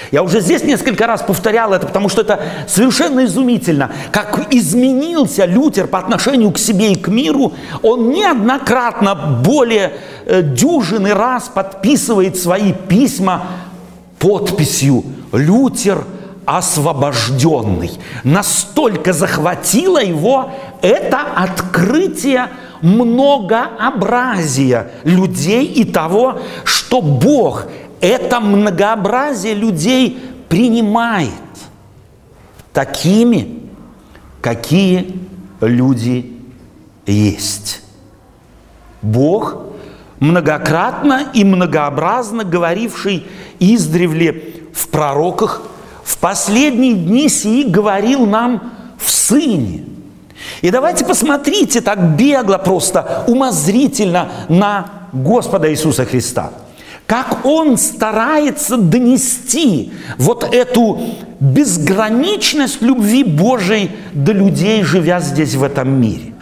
Я 0.10 0.24
уже 0.24 0.42
здесь 0.42 0.64
несколько 0.64 1.06
раз 1.06 1.22
повторял 1.22 1.74
это, 1.74 1.86
потому 1.86 2.10
что 2.10 2.22
это 2.22 2.42
совершенно 2.68 3.26
изумительно, 3.26 3.92
как 4.12 4.48
изменился 4.52 5.46
Лютер 5.46 5.86
по 5.88 6.00
отношению 6.00 6.52
к 6.52 6.58
себе 6.58 6.94
и 6.94 6.96
к 6.96 7.08
миру. 7.08 7.54
Он 7.84 8.10
неоднократно 8.10 9.14
более 9.16 9.94
э, 10.26 10.42
дюжины 10.42 11.14
раз 11.14 11.50
подписывает 11.50 12.38
свои 12.38 12.74
письма 12.74 13.44
подписью 14.20 15.04
«Лютер 15.32 16.04
освобожденный». 16.46 17.92
Настолько 18.24 19.14
захватило 19.14 20.04
его 20.04 20.52
это 20.82 21.20
открытие 21.36 22.48
многообразия 22.82 24.92
людей 25.04 25.66
и 25.66 25.86
того, 25.86 26.40
что 26.66 27.02
Бог– 27.02 27.66
это 28.02 28.40
многообразие 28.40 29.54
людей 29.54 30.20
принимает 30.50 31.32
такими, 32.74 33.60
какие 34.42 35.20
люди 35.62 36.34
есть. 37.06 37.82
Бог, 39.02 39.58
многократно 40.20 41.28
и 41.34 41.44
многообразно 41.44 42.44
говоривший 42.44 43.26
издревле 43.60 44.54
в 44.74 44.88
пророках, 44.90 45.62
в 46.04 46.18
последние 46.18 46.94
дни 46.96 47.30
сии 47.30 47.64
говорил 47.64 48.26
нам 48.26 48.74
в 48.98 49.10
Сыне. 49.10 49.86
И 50.62 50.72
давайте 50.72 51.06
посмотрите 51.06 51.82
так 51.82 52.16
бегло, 52.16 52.58
просто 52.58 53.24
умозрительно 53.28 54.32
на 54.50 54.90
Господа 55.14 55.72
Иисуса 55.72 56.04
Христа– 56.06 56.52
как 57.08 57.46
он 57.46 57.78
старается 57.78 58.78
донести 58.78 59.92
вот 60.18 60.44
эту 60.54 61.00
безграничность 61.40 62.82
любви 62.82 63.24
Божией 63.24 63.92
до 64.14 64.32
людей, 64.32 64.84
живя 64.84 65.20
здесь 65.20 65.56
в 65.56 65.64
этом 65.64 66.00
мире. 66.00 66.34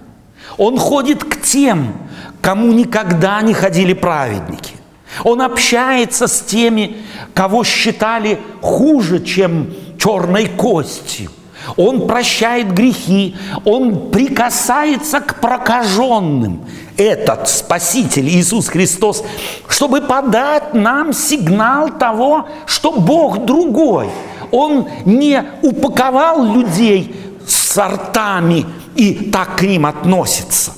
Он 0.58 0.78
ходит 0.78 1.24
к 1.24 1.42
тем, 1.42 1.94
кому 2.42 2.72
никогда 2.72 3.42
не 3.42 3.54
ходили 3.54 3.94
праведники. 3.94 4.76
Он 5.24 5.42
общается 5.42 6.28
с 6.28 6.42
теми, 6.42 6.98
кого 7.34 7.64
считали 7.64 8.40
хуже, 8.62 9.24
чем 9.24 9.74
черной 9.98 10.48
костью. 10.48 11.32
Он 11.78 12.08
прощает 12.08 12.74
грехи, 12.74 13.36
Он 13.66 14.12
прикасается 14.12 15.20
к 15.20 15.40
прокаженным. 15.40 16.66
Этот 16.98 17.48
Спаситель 17.48 18.28
Иисус 18.28 18.68
Христос, 18.68 19.24
чтобы 19.68 20.02
подать 20.02 20.74
нам 20.74 21.14
сигнал 21.14 21.90
того, 21.98 22.48
что 22.66 22.92
Бог 22.92 23.46
другой. 23.46 24.10
Он 24.52 24.88
не 25.06 25.44
упаковал 25.62 26.44
людей 26.44 27.16
сортами 27.48 28.66
и 28.96 29.30
так 29.32 29.58
к 29.58 29.62
ним 29.62 29.86
относится. 29.86 30.74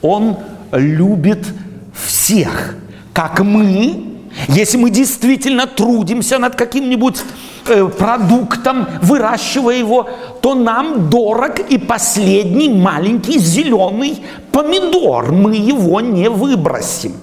Он 0.00 0.36
любит 0.72 1.46
всех, 1.94 2.74
как 3.12 3.40
мы, 3.40 4.04
если 4.48 4.78
мы 4.78 4.90
действительно 4.90 5.66
трудимся 5.66 6.38
над 6.38 6.56
каким-нибудь 6.56 7.22
э, 7.66 7.88
продуктом, 7.88 8.86
выращивая 9.02 9.76
его, 9.76 10.08
то 10.40 10.54
нам 10.54 11.10
дорог 11.10 11.60
и 11.60 11.78
последний 11.78 12.68
маленький 12.68 13.38
зеленый 13.38 14.22
помидор. 14.52 15.32
Мы 15.32 15.56
его 15.56 16.00
не 16.00 16.28
выбросим. 16.28 17.14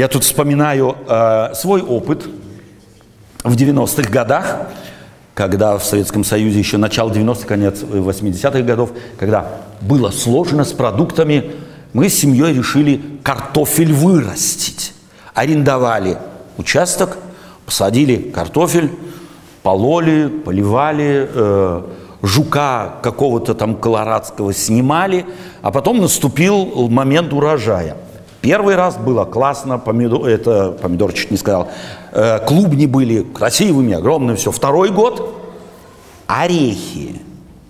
Я 0.00 0.08
тут 0.08 0.24
вспоминаю 0.24 0.96
э, 1.06 1.54
свой 1.54 1.82
опыт 1.82 2.26
в 3.44 3.54
90-х 3.54 4.10
годах, 4.10 4.68
когда 5.34 5.76
в 5.76 5.84
Советском 5.84 6.24
Союзе 6.24 6.58
еще 6.58 6.76
начало 6.76 7.10
90-х, 7.10 7.46
конец 7.46 7.82
80-х 7.82 8.62
годов, 8.62 8.92
когда 9.18 9.46
было 9.80 10.10
сложно 10.10 10.64
с 10.64 10.72
продуктами, 10.72 11.52
мы 11.92 12.08
с 12.08 12.14
семьей 12.14 12.54
решили 12.54 13.00
картофель 13.22 13.92
вырастить. 13.92 14.94
Арендовали 15.34 16.18
участок, 16.56 17.18
посадили 17.66 18.16
картофель, 18.16 18.90
пололи, 19.62 20.28
поливали, 20.28 21.28
э, 21.32 21.82
жука 22.22 22.96
какого-то 23.02 23.54
там 23.54 23.76
колорадского 23.76 24.52
снимали, 24.52 25.26
а 25.62 25.70
потом 25.70 25.98
наступил 25.98 26.88
момент 26.88 27.32
урожая– 27.32 27.96
Первый 28.40 28.74
раз 28.74 28.96
было 28.96 29.24
классно, 29.24 29.78
помидор, 29.78 30.26
это 30.26 30.72
помидор 30.72 31.12
чуть 31.12 31.30
не 31.30 31.36
сказал, 31.36 31.68
э, 32.12 32.38
клубни 32.46 32.86
были 32.86 33.22
красивыми, 33.22 33.92
огромными, 33.92 34.36
все. 34.36 34.50
Второй 34.50 34.90
год 34.90 35.34
орехи 36.26 37.20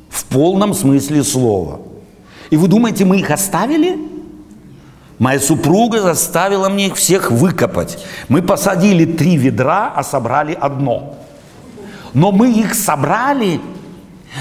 в 0.08 0.24
полном 0.26 0.74
смысле 0.74 1.24
слова. 1.24 1.80
И 2.50 2.56
вы 2.56 2.68
думаете, 2.68 3.04
мы 3.04 3.18
их 3.18 3.30
оставили? 3.30 3.98
Моя 5.20 5.38
супруга 5.38 6.00
заставила 6.00 6.70
мне 6.70 6.86
их 6.86 6.96
всех 6.96 7.30
выкопать. 7.30 7.98
Мы 8.28 8.40
посадили 8.40 9.04
три 9.04 9.36
ведра, 9.36 9.92
а 9.94 10.02
собрали 10.02 10.56
одно. 10.58 11.14
Но 12.14 12.32
мы 12.32 12.50
их 12.50 12.74
собрали 12.74 13.60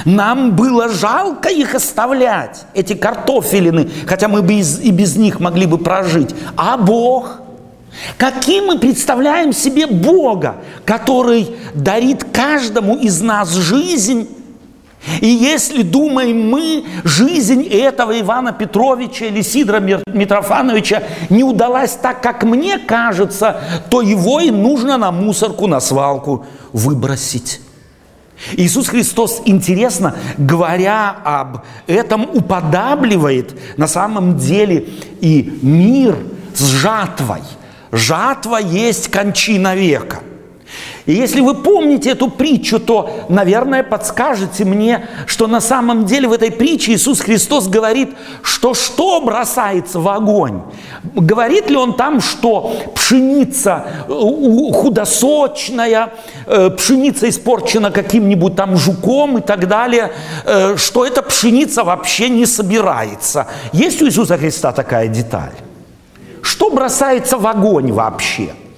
нам 0.06 0.56
было 0.56 0.88
жалко 0.88 1.50
их 1.50 1.74
оставлять, 1.74 2.66
эти 2.74 2.94
картофелины, 2.94 3.90
хотя 4.06 4.28
мы 4.28 4.42
бы 4.42 4.54
и 4.54 4.92
без 4.92 5.16
них 5.16 5.40
могли 5.40 5.66
бы 5.66 5.80
прожить. 5.80 6.34
А 6.56 6.78
Бог? 6.78 7.42
Каким 8.18 8.68
мы 8.68 8.78
представляем 8.78 9.52
себе 9.52 9.88
Бога, 9.88 10.58
который 10.86 11.56
дарит 11.74 12.24
каждому 12.24 12.96
из 12.96 13.20
нас 13.20 13.52
жизнь? 13.52 14.30
И 15.22 15.28
если 15.28 15.82
думаем 15.82 16.50
мы, 16.50 16.84
жизнь 17.04 17.64
этого 17.64 18.20
Ивана 18.20 18.52
Петровича 18.52 19.26
или 19.26 19.42
Сидора 19.42 19.80
Митрофановича 19.80 21.04
не 21.30 21.44
удалась 21.44 21.94
так, 21.94 22.22
как 22.22 22.44
мне 22.44 22.78
кажется, 22.80 23.62
то 23.90 24.02
его 24.02 24.42
и 24.42 24.52
нужно 24.52 24.98
на 24.98 25.12
мусорку, 25.12 25.68
на 25.68 25.80
свалку 25.80 26.46
выбросить. 26.74 27.62
Иисус 28.54 28.88
Христос, 28.88 29.42
интересно, 29.46 30.16
говоря 30.38 31.16
об 31.24 31.64
этом, 31.88 32.30
уподабливает 32.34 33.58
на 33.78 33.88
самом 33.88 34.38
деле 34.38 34.88
и 35.22 35.60
мир 35.62 36.18
с 36.54 36.66
жатвой. 36.66 37.42
Жатва 37.92 38.58
есть 38.58 39.10
кончина 39.10 39.76
века. 39.76 40.20
И 41.10 41.14
если 41.14 41.42
вы 41.42 41.56
помните 41.56 42.12
эту 42.12 42.30
притчу, 42.30 42.80
то, 42.80 43.10
наверное, 43.30 43.82
подскажете 43.82 44.64
мне, 44.64 45.08
что 45.26 45.48
на 45.48 45.60
самом 45.60 46.06
деле 46.06 46.28
в 46.28 46.34
этой 46.34 46.52
притче 46.52 46.92
Иисус 46.92 47.22
Христос 47.22 47.68
говорит, 47.68 48.12
что 48.44 48.76
что 48.76 49.20
бросается 49.20 50.00
в 50.00 50.08
огонь? 50.08 50.62
Говорит 51.16 51.68
ли 51.68 51.76
он 51.76 51.96
там, 51.96 52.22
что 52.22 52.76
пшеница 52.94 53.88
э, 54.08 54.12
худосочная, 54.72 56.14
э, 56.46 56.70
пшеница 56.70 57.28
испорчена 57.28 57.90
каким-нибудь 57.90 58.56
там 58.56 58.78
жуком 58.78 59.40
и 59.40 59.42
так 59.42 59.68
далее, 59.68 60.12
э, 60.46 60.78
что 60.78 61.08
эта 61.08 61.24
пшеница 61.24 61.84
вообще 61.84 62.30
не 62.30 62.46
собирается? 62.46 63.48
Есть 63.74 64.00
у 64.04 64.06
Иисуса 64.06 64.38
Христа 64.38 64.74
такая 64.74 65.08
деталь? 65.08 65.56
Что 66.44 66.70
бросается 66.70 67.40
в 67.40 67.48
огонь 67.48 67.92
вообще?– 67.92 68.52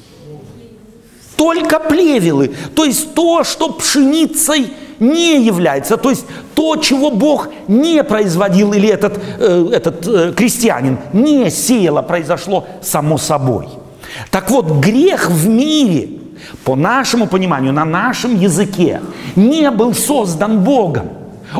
только 1.42 1.80
плевелы, 1.80 2.52
то 2.76 2.86
есть 2.86 3.16
то, 3.16 3.44
что 3.44 3.70
пшеницей 3.74 4.74
не 5.00 5.44
является, 5.44 5.98
то 5.98 6.12
есть 6.12 6.24
то, 6.54 6.76
чего 6.76 7.10
Бог 7.10 7.50
не 7.68 8.04
производил, 8.04 8.74
или 8.74 8.88
этот, 8.88 9.20
э, 9.40 9.70
этот 9.74 10.08
э, 10.08 10.34
крестьянин 10.38 11.00
не 11.14 11.50
сеял, 11.50 11.98
а 11.98 12.04
произошло 12.04 12.68
само 12.84 13.18
собой. 13.18 13.70
Так 14.30 14.52
вот, 14.52 14.70
грех 14.70 15.32
в 15.32 15.48
мире, 15.48 16.10
по 16.64 16.76
нашему 16.76 17.26
пониманию, 17.26 17.74
на 17.74 17.86
нашем 17.86 18.40
языке, 18.40 19.02
не 19.36 19.72
был 19.72 19.96
создан 19.96 20.60
Богом. 20.60 21.10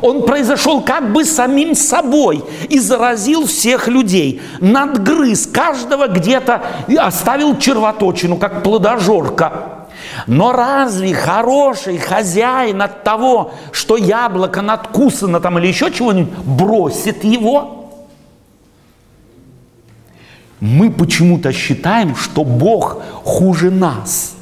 Он 0.02 0.24
произошел 0.24 0.82
как 0.82 1.12
бы 1.12 1.26
самим 1.26 1.76
собой 1.76 2.44
и 2.70 2.80
заразил 2.80 3.46
всех 3.46 3.88
людей. 3.88 4.42
Надгрыз 4.60 5.48
каждого 5.48 6.08
где-то 6.08 6.62
оставил 6.98 7.58
червоточину, 7.58 8.38
как 8.38 8.64
плодожорка. 8.64 9.88
Но 10.28 10.52
разве 10.52 11.14
хороший 11.14 11.98
хозяин 11.98 12.82
от 12.82 13.04
того, 13.04 13.52
что 13.72 13.98
яблоко 13.98 14.62
надкусано 14.62 15.40
там 15.42 15.60
или 15.60 15.68
еще 15.68 15.92
чего-нибудь, 15.92 16.34
бросит 16.46 17.24
его? 17.24 17.92
Мы 20.60 20.90
почему-то 20.92 21.52
считаем, 21.52 22.16
что 22.16 22.44
Бог 22.44 23.02
хуже 23.24 23.72
нас– 23.72 24.36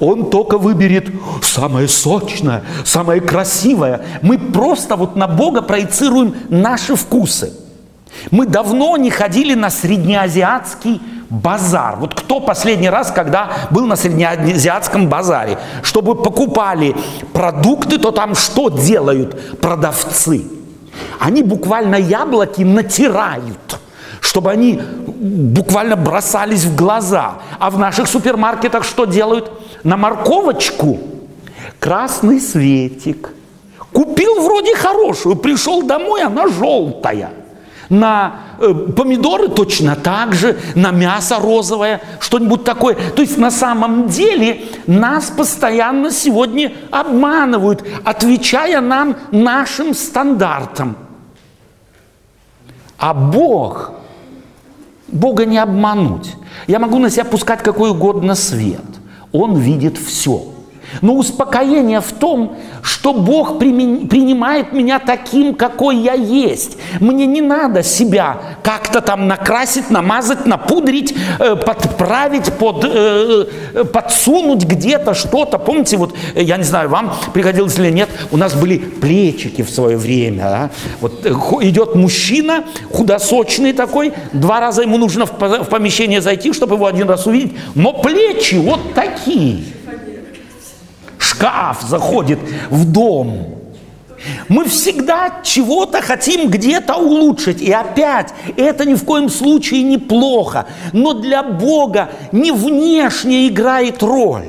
он 0.00 0.30
только 0.30 0.58
выберет 0.58 1.10
самое 1.42 1.88
сочное, 1.88 2.62
самое 2.84 3.20
красивое. 3.20 4.02
Мы 4.22 4.38
просто 4.38 4.96
вот 4.96 5.16
на 5.16 5.26
Бога 5.26 5.62
проецируем 5.62 6.34
наши 6.48 6.94
вкусы. 6.94 7.52
Мы 8.30 8.46
давно 8.46 8.96
не 8.96 9.10
ходили 9.10 9.54
на 9.54 9.70
среднеазиатский 9.70 11.00
базар. 11.30 11.96
Вот 11.96 12.14
кто 12.14 12.40
последний 12.40 12.90
раз, 12.90 13.10
когда 13.10 13.50
был 13.70 13.86
на 13.86 13.96
среднеазиатском 13.96 15.08
базаре, 15.08 15.58
чтобы 15.82 16.14
покупали 16.14 16.94
продукты, 17.32 17.98
то 17.98 18.10
там 18.10 18.34
что 18.34 18.68
делают 18.68 19.60
продавцы? 19.60 20.44
Они 21.18 21.42
буквально 21.42 21.96
яблоки 21.96 22.62
натирают 22.62 23.80
чтобы 24.22 24.50
они 24.50 24.80
буквально 24.80 25.96
бросались 25.96 26.64
в 26.64 26.74
глаза. 26.74 27.34
А 27.58 27.68
в 27.68 27.78
наших 27.78 28.08
супермаркетах 28.08 28.84
что 28.84 29.04
делают? 29.04 29.50
на 29.84 29.96
морковочку 29.96 30.98
красный 31.78 32.40
светик. 32.40 33.30
Купил 33.92 34.40
вроде 34.40 34.74
хорошую, 34.74 35.36
пришел 35.36 35.82
домой, 35.82 36.22
она 36.22 36.48
желтая. 36.48 37.30
На 37.90 38.36
э, 38.58 38.72
помидоры 38.72 39.48
точно 39.48 39.96
так 39.96 40.32
же, 40.32 40.58
на 40.74 40.92
мясо 40.92 41.36
розовое, 41.38 42.00
что-нибудь 42.20 42.64
такое. 42.64 42.96
То 43.14 43.20
есть 43.20 43.36
на 43.36 43.50
самом 43.50 44.08
деле 44.08 44.62
нас 44.86 45.26
постоянно 45.26 46.10
сегодня 46.10 46.72
обманывают, 46.90 47.84
отвечая 48.02 48.80
нам 48.80 49.16
нашим 49.30 49.92
стандартам. 49.92 50.96
А 52.96 53.12
Бог, 53.12 53.92
Бога 55.12 55.46
не 55.46 55.58
обмануть. 55.58 56.34
Я 56.66 56.78
могу 56.78 56.98
на 56.98 57.10
себя 57.10 57.24
пускать 57.24 57.62
какой 57.62 57.90
угодно 57.90 58.34
свет– 58.34 58.80
он 59.32 59.56
видит 59.56 59.96
все. 59.96 60.51
Но 61.00 61.14
успокоение 61.14 62.00
в 62.00 62.12
том, 62.12 62.56
что 62.82 63.12
Бог 63.12 63.58
принимает 63.58 64.72
меня 64.72 64.98
таким, 64.98 65.54
какой 65.54 65.96
я 65.96 66.14
есть. 66.14 66.76
Мне 67.00 67.26
не 67.26 67.40
надо 67.40 67.82
себя 67.82 68.38
как-то 68.62 69.00
там 69.00 69.28
накрасить, 69.28 69.90
намазать, 69.90 70.46
напудрить, 70.46 71.14
э, 71.38 71.56
подправить, 71.56 72.52
под, 72.52 72.84
э, 72.84 73.46
э, 73.74 73.84
подсунуть 73.84 74.64
где-то 74.64 75.14
что-то. 75.14 75.58
Помните, 75.58 75.96
вот, 75.96 76.14
я 76.34 76.56
не 76.56 76.64
знаю, 76.64 76.88
вам 76.88 77.14
приходилось 77.32 77.78
или 77.78 77.90
нет, 77.90 78.08
у 78.30 78.36
нас 78.36 78.54
были 78.54 78.78
плечики 78.78 79.62
в 79.62 79.70
свое 79.70 79.96
время. 79.96 80.42
Да? 80.42 80.70
Вот 81.00 81.26
идет 81.62 81.94
мужчина, 81.94 82.64
худосочный 82.92 83.72
такой, 83.72 84.12
два 84.32 84.60
раза 84.60 84.82
ему 84.82 84.98
нужно 84.98 85.26
в 85.26 85.68
помещение 85.70 86.20
зайти, 86.20 86.52
чтобы 86.52 86.74
его 86.74 86.86
один 86.86 87.08
раз 87.08 87.26
увидеть, 87.26 87.52
но 87.74 87.92
плечи 87.92 88.56
вот 88.56 88.94
такие 88.94 89.64
шкаф 91.42 91.82
заходит 91.82 92.38
в 92.70 92.90
дом. 92.90 93.58
Мы 94.48 94.66
всегда 94.66 95.40
чего-то 95.42 96.00
хотим 96.00 96.48
где-то 96.48 96.94
улучшить. 96.94 97.60
И 97.60 97.72
опять, 97.72 98.32
это 98.56 98.84
ни 98.84 98.94
в 98.94 99.04
коем 99.04 99.28
случае 99.28 99.82
не 99.82 99.98
плохо. 99.98 100.66
Но 100.92 101.12
для 101.12 101.42
Бога 101.42 102.10
не 102.30 102.52
внешне 102.52 103.48
играет 103.48 104.00
роль. 104.02 104.44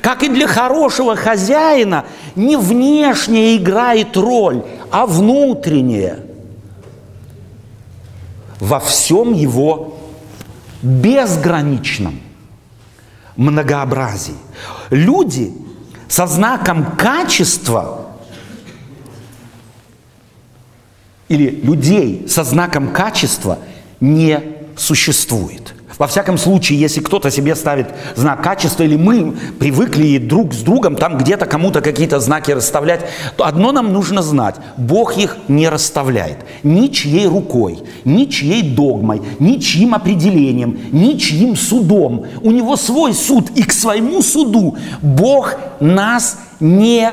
Как 0.00 0.24
и 0.24 0.28
для 0.28 0.48
хорошего 0.48 1.14
хозяина, 1.14 2.04
не 2.34 2.56
внешне 2.56 3.56
играет 3.56 4.16
роль, 4.16 4.64
а 4.90 5.06
внутренняя. 5.06 6.18
во 8.58 8.78
всем 8.78 9.32
его 9.32 9.94
безграничном 10.82 12.20
многообразии. 13.36 14.36
Люди 14.90 15.52
со 16.12 16.26
знаком 16.26 16.94
качества 16.94 18.06
или 21.28 21.48
людей 21.48 22.28
со 22.28 22.44
знаком 22.44 22.92
качества 22.92 23.58
не 23.98 24.38
существует. 24.76 25.72
Во 25.98 26.06
всяком 26.06 26.38
случае, 26.38 26.80
если 26.80 27.00
кто-то 27.00 27.30
себе 27.30 27.54
ставит 27.54 27.88
знак 28.16 28.42
качества, 28.42 28.82
или 28.82 28.96
мы 28.96 29.32
привыкли 29.58 30.18
друг 30.18 30.54
с 30.54 30.58
другом 30.58 30.96
там 30.96 31.18
где-то 31.18 31.46
кому-то 31.46 31.80
какие-то 31.80 32.20
знаки 32.20 32.50
расставлять, 32.50 33.00
то 33.36 33.46
одно 33.46 33.72
нам 33.72 33.92
нужно 33.92 34.22
знать. 34.22 34.56
Бог 34.76 35.16
их 35.16 35.36
не 35.48 35.68
расставляет. 35.68 36.38
Ничьей 36.62 37.26
рукой, 37.26 37.82
ничьей 38.04 38.62
догмой, 38.62 39.22
ничьим 39.38 39.94
определением, 39.94 40.78
ничьим 40.92 41.56
судом. 41.56 42.26
У 42.40 42.50
него 42.50 42.76
свой 42.76 43.14
суд, 43.14 43.50
и 43.54 43.62
к 43.62 43.72
своему 43.72 44.22
суду 44.22 44.76
Бог 45.00 45.56
нас 45.80 46.38
не 46.60 47.12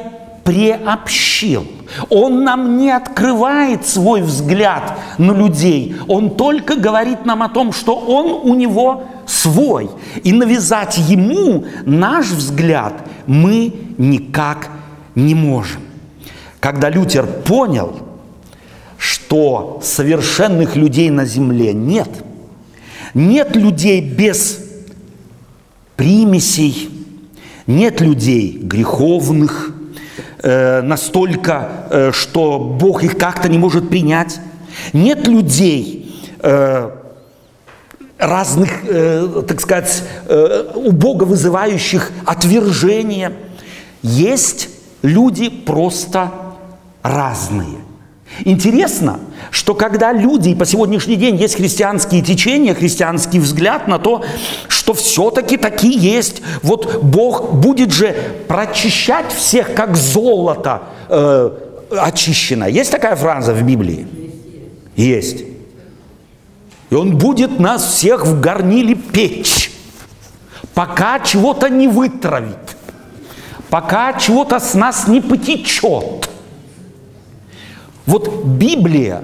приобщил. 0.50 1.68
Он 2.10 2.44
нам 2.44 2.78
не 2.78 2.90
открывает 2.90 3.86
свой 3.86 4.24
взгляд 4.24 4.98
на 5.20 5.32
людей. 5.32 5.96
Он 6.08 6.32
только 6.36 6.76
говорит 6.76 7.24
нам 7.24 7.44
о 7.44 7.50
том, 7.50 7.72
что 7.72 7.96
он 7.96 8.50
у 8.50 8.56
него 8.56 9.04
свой. 9.28 9.92
И 10.24 10.34
навязать 10.34 10.98
ему 10.98 11.66
наш 11.86 12.30
взгляд 12.30 12.94
мы 13.28 13.74
никак 14.00 14.70
не 15.14 15.36
можем. 15.36 15.82
Когда 16.60 16.90
Лютер 16.90 17.28
понял, 17.28 18.00
что 18.98 19.80
совершенных 19.84 20.76
людей 20.76 21.12
на 21.12 21.26
земле 21.26 21.74
нет, 21.74 22.10
нет 23.14 23.56
людей 23.56 24.02
без 24.02 24.66
примесей, 25.96 26.90
нет 27.68 28.02
людей 28.02 28.58
греховных, 28.60 29.76
э, 30.42 30.82
настолько, 30.82 31.70
э, 31.90 32.12
что 32.14 32.60
Бог 32.60 33.04
их 33.04 33.18
как-то 33.18 33.50
не 33.50 33.58
может 33.58 33.90
принять. 33.90 34.40
Нет 34.94 35.28
людей 35.28 36.32
э, 36.40 36.92
разных, 38.18 38.70
так 39.48 39.62
сказать, 39.62 40.04
у 40.76 40.92
Бога 40.92 41.24
вызывающих 41.24 42.12
отвержения. 42.26 43.32
Есть 44.02 44.70
люди 45.02 45.50
просто 45.50 46.30
разные. 47.02 47.78
Интересно, 48.46 49.20
что 49.52 49.74
когда 49.74 50.14
люди, 50.14 50.50
и 50.50 50.56
по 50.56 50.66
сегодняшний 50.66 51.16
день 51.16 51.36
есть 51.36 51.56
христианские 51.56 52.22
течения, 52.22 52.74
христианский 52.74 53.40
взгляд 53.40 53.88
на 53.88 54.00
то, 54.00 54.24
что 54.68 54.94
все-таки 54.94 55.58
такие 55.58 55.98
есть, 55.98 56.42
вот 56.62 57.04
Бог 57.04 57.54
будет 57.54 57.92
же 57.92 58.16
прочищать 58.48 59.32
всех, 59.34 59.74
как 59.74 59.98
золото 59.98 60.84
э, 61.10 61.50
очищено. 61.92 62.66
Есть 62.66 62.92
такая 62.92 63.16
фраза 63.16 63.54
в 63.54 63.62
Библии? 63.64 64.08
Есть. 64.96 65.44
И 66.90 66.96
Он 66.96 67.18
будет 67.18 67.60
нас 67.60 67.84
всех 67.84 68.26
в 68.26 68.40
горниле 68.40 68.96
печь, 68.96 69.72
пока 70.74 71.20
чего-то 71.20 71.70
не 71.70 71.88
вытравит, 71.88 72.78
пока 73.70 74.14
чего-то 74.14 74.60
с 74.60 74.76
нас 74.76 75.08
не 75.08 75.20
потечет. 75.20 76.29
Вот 78.10 78.44
Библия 78.44 79.24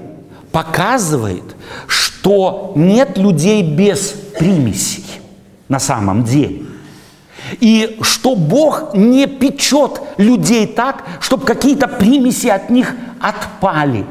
показывает, 0.52 1.56
что 1.88 2.72
нет 2.76 3.18
людей 3.18 3.64
без 3.64 4.14
примесей 4.38 5.04
на 5.68 5.80
самом 5.80 6.22
деле. 6.22 6.62
И 7.58 7.98
что 8.02 8.36
Бог 8.36 8.94
не 8.94 9.26
печет 9.26 10.00
людей 10.18 10.68
так, 10.68 11.02
чтобы 11.18 11.44
какие-то 11.44 11.88
примеси 11.88 12.46
от 12.46 12.70
них 12.70 12.94
отпали. 13.20 14.06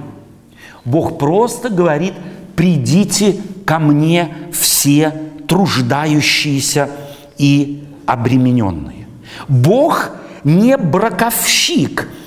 Бог 0.84 1.20
просто 1.20 1.70
говорит, 1.70 2.14
придите 2.58 3.40
ко 3.66 3.80
мне 3.80 4.36
все 4.52 5.14
труждающиеся 5.48 6.90
и 7.38 7.88
обремененные. 8.06 9.08
Бог 9.48 10.10
не 10.44 10.76
браковщик– 10.76 12.10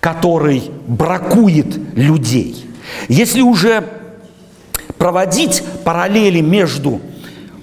который 0.00 0.70
бракует 0.86 1.76
людей. 1.96 2.66
Если 3.08 3.40
уже 3.40 3.84
проводить 4.96 5.62
параллели 5.84 6.40
между 6.40 7.00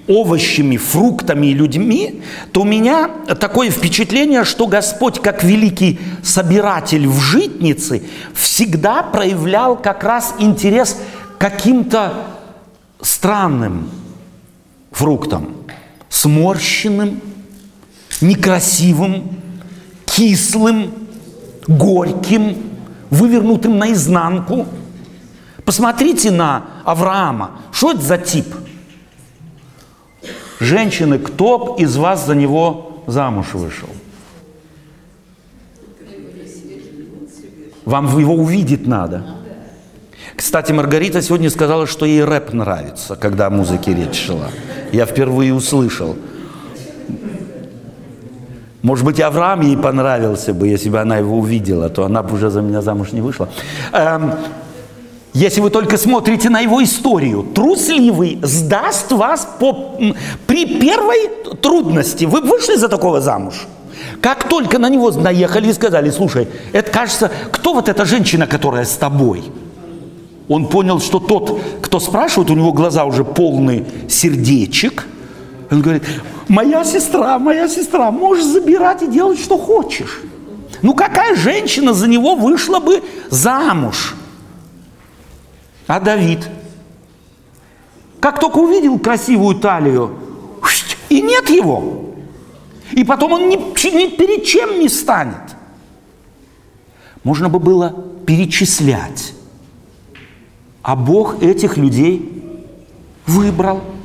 овощами, 0.06 0.76
фруктами 0.76 1.48
и 1.48 1.54
людьми, 1.54 2.22
то 2.52 2.62
у 2.62 2.64
меня 2.64 3.10
такое 3.40 3.70
впечатление, 3.70 4.44
что 4.44 4.66
Господь, 4.66 5.20
как 5.20 5.42
великий 5.42 5.98
собиратель 6.22 7.08
в 7.08 7.18
житнице, 7.18 8.02
всегда 8.34 9.02
проявлял 9.02 9.76
как 9.76 10.04
раз 10.04 10.34
интерес 10.38 10.96
каким-то 11.38 12.14
странным 13.00 13.90
фруктам, 14.92 15.56
сморщенным, 16.08 17.20
некрасивым, 18.20 19.40
кислым, 20.06 21.05
горьким, 21.66 22.56
вывернутым 23.10 23.78
наизнанку. 23.78 24.66
Посмотрите 25.64 26.30
на 26.30 26.64
Авраама. 26.84 27.52
Что 27.72 27.92
это 27.92 28.02
за 28.02 28.18
тип? 28.18 28.46
Женщины, 30.60 31.18
кто 31.18 31.76
из 31.78 31.96
вас 31.96 32.26
за 32.26 32.34
него 32.34 33.02
замуж 33.06 33.54
вышел? 33.54 33.88
Вам 37.84 38.18
его 38.18 38.34
увидеть 38.34 38.86
надо. 38.86 39.24
Кстати, 40.34 40.72
Маргарита 40.72 41.22
сегодня 41.22 41.48
сказала, 41.50 41.86
что 41.86 42.04
ей 42.04 42.24
рэп 42.24 42.52
нравится, 42.52 43.16
когда 43.16 43.46
о 43.46 43.50
музыке 43.50 43.94
речь 43.94 44.26
шла. 44.26 44.50
Я 44.92 45.06
впервые 45.06 45.54
услышал. 45.54 46.16
Может 48.86 49.04
быть, 49.04 49.20
Авраам 49.20 49.62
ей 49.62 49.76
понравился 49.76 50.54
бы, 50.54 50.68
если 50.68 50.90
бы 50.90 51.00
она 51.00 51.18
его 51.18 51.38
увидела, 51.38 51.88
то 51.88 52.04
она 52.04 52.22
бы 52.22 52.34
уже 52.34 52.50
за 52.50 52.60
меня 52.60 52.82
замуж 52.82 53.10
не 53.10 53.20
вышла. 53.20 53.48
Эм, 53.92 54.30
если 55.34 55.60
вы 55.60 55.70
только 55.70 55.98
смотрите 55.98 56.50
на 56.50 56.60
его 56.60 56.80
историю, 56.80 57.42
трусливый 57.42 58.38
сдаст 58.42 59.10
вас 59.10 59.48
по, 59.58 59.98
при 60.46 60.78
первой 60.78 61.28
трудности. 61.60 62.26
Вы 62.26 62.42
вышли 62.42 62.76
за 62.76 62.88
такого 62.88 63.20
замуж? 63.20 63.54
Как 64.20 64.48
только 64.48 64.78
на 64.78 64.88
него 64.88 65.10
наехали 65.10 65.70
и 65.70 65.72
сказали, 65.72 66.10
слушай, 66.10 66.46
это 66.72 66.88
кажется, 66.92 67.32
кто 67.50 67.74
вот 67.74 67.88
эта 67.88 68.04
женщина, 68.04 68.46
которая 68.46 68.84
с 68.84 68.96
тобой? 68.96 69.42
Он 70.46 70.68
понял, 70.68 71.00
что 71.00 71.18
тот, 71.18 71.60
кто 71.82 71.98
спрашивает, 71.98 72.50
у 72.50 72.54
него 72.54 72.72
глаза 72.72 73.04
уже 73.04 73.24
полные 73.24 73.84
сердечек. 74.08 75.08
Он 75.70 75.82
говорит, 75.82 76.04
моя 76.48 76.84
сестра, 76.84 77.38
моя 77.38 77.68
сестра, 77.68 78.10
можешь 78.10 78.44
забирать 78.44 79.02
и 79.02 79.06
делать, 79.06 79.40
что 79.40 79.58
хочешь. 79.58 80.20
Ну 80.82 80.94
какая 80.94 81.34
женщина 81.34 81.92
за 81.92 82.06
него 82.06 82.36
вышла 82.36 82.78
бы 82.78 83.02
замуж? 83.30 84.14
А 85.86 86.00
Давид? 86.00 86.48
Как 88.20 88.40
только 88.40 88.58
увидел 88.58 88.98
красивую 88.98 89.56
талию, 89.56 90.18
и 91.08 91.22
нет 91.22 91.48
его. 91.48 92.14
И 92.92 93.04
потом 93.04 93.32
он 93.32 93.48
ни, 93.48 93.56
ни 93.56 94.16
перед 94.16 94.44
чем 94.44 94.80
не 94.80 94.88
станет. 94.88 95.56
Можно 97.24 97.48
бы 97.48 97.58
было 97.58 98.04
перечислять. 98.26 99.32
А 100.82 100.94
Бог 100.94 101.42
этих 101.42 101.76
людей 101.76 102.44
выбрал– 103.26 103.82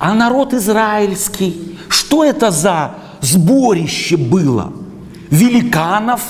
а 0.00 0.14
народ 0.14 0.54
израильский, 0.54 1.78
что 1.90 2.24
это 2.24 2.50
за 2.50 2.92
сборище 3.20 4.16
было? 4.16 4.72
Великанов, 5.28 6.22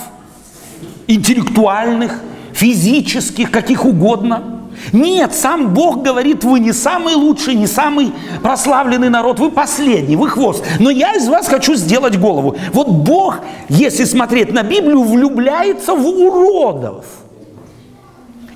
интеллектуальных, 1.07 2.21
физических, 2.53 3.53
каких 3.53 3.85
угодно. 3.85 4.67
Нет, 4.93 5.35
сам 5.35 5.73
Бог 5.73 6.03
говорит, 6.03 6.43
вы 6.43 6.59
не 6.59 6.73
самый 6.73 7.15
лучший, 7.15 7.55
не 7.55 7.69
самый 7.69 8.13
прославленный 8.43 9.09
народ, 9.09 9.39
вы 9.39 9.53
последний, 9.53 10.17
вы 10.17 10.29
хвост. 10.29 10.65
Но 10.81 10.91
я 10.91 11.15
из 11.15 11.29
вас 11.29 11.47
хочу 11.47 11.77
сделать 11.77 12.19
голову. 12.19 12.57
Вот 12.73 12.89
Бог, 12.89 13.39
если 13.69 14.03
смотреть 14.03 14.53
на 14.53 14.65
Библию, 14.65 15.05
влюбляется 15.05 15.95
в 15.95 16.05
уродов. 16.05 17.05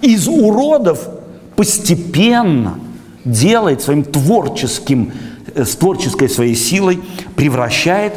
Из 0.00 0.26
уродов 0.26 1.06
постепенно– 1.54 2.80
делает 3.24 3.82
своим 3.82 4.04
творческим, 4.04 5.12
э, 5.54 5.64
с 5.64 5.76
творческой 5.76 6.28
своей 6.28 6.54
силой, 6.54 7.00
превращает 7.36 8.14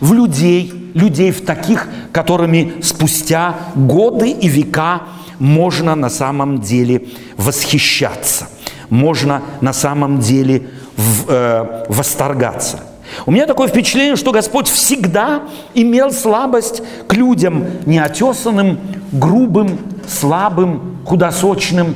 в 0.00 0.12
людей, 0.12 0.72
людей 0.94 1.30
в 1.30 1.44
таких, 1.44 1.88
которыми 2.12 2.74
спустя 2.82 3.56
годы 3.74 4.30
и 4.30 4.48
века 4.48 5.02
можно 5.38 5.94
на 5.94 6.10
самом 6.10 6.60
деле 6.60 7.06
восхищаться. 7.36 8.48
можно 8.90 9.42
на 9.60 9.72
самом 9.72 10.18
деле 10.18 10.64
в, 10.96 11.26
э, 11.28 11.84
восторгаться. 11.88 12.80
У 13.26 13.30
меня 13.30 13.46
такое 13.46 13.68
впечатление, 13.68 14.16
что 14.16 14.32
Господь 14.32 14.68
всегда 14.68 15.42
имел 15.74 16.10
слабость 16.10 16.82
к 17.06 17.14
людям 17.14 17.66
неотесанным, 17.86 18.78
грубым, 19.12 19.78
слабым, 20.08 20.98
худосочным. 21.04 21.94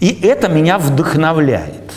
И 0.00 0.18
это 0.22 0.48
меня 0.48 0.78
вдохновляет. 0.78 1.92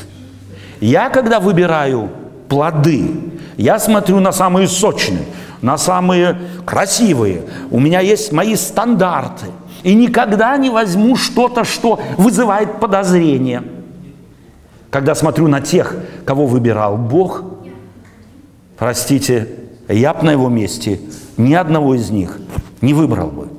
Я, 0.79 1.09
когда 1.09 1.39
выбираю 1.39 2.09
плоды, 2.47 3.11
я 3.57 3.79
смотрю 3.79 4.19
на 4.19 4.31
самые 4.31 4.67
сочные, 4.67 5.25
на 5.61 5.77
самые 5.77 6.37
красивые. 6.65 7.43
У 7.71 7.79
меня 7.79 7.99
есть 7.99 8.31
мои 8.31 8.55
стандарты. 8.55 9.47
И 9.83 9.93
никогда 9.93 10.55
не 10.57 10.69
возьму 10.69 11.15
что-то, 11.15 11.63
что 11.63 12.01
вызывает 12.17 12.79
подозрение. 12.79 13.63
Когда 14.89 15.15
смотрю 15.15 15.47
на 15.47 15.61
тех, 15.61 15.95
кого 16.25 16.45
выбирал 16.47 16.97
Бог, 16.97 17.43
простите, 18.77 19.47
я 19.87 20.13
бы 20.13 20.23
на 20.23 20.31
его 20.31 20.49
месте 20.49 20.99
ни 21.37 21.53
одного 21.53 21.95
из 21.95 22.09
них 22.09 22.39
не 22.81 22.93
выбрал 22.93 23.27
бы. 23.27 23.49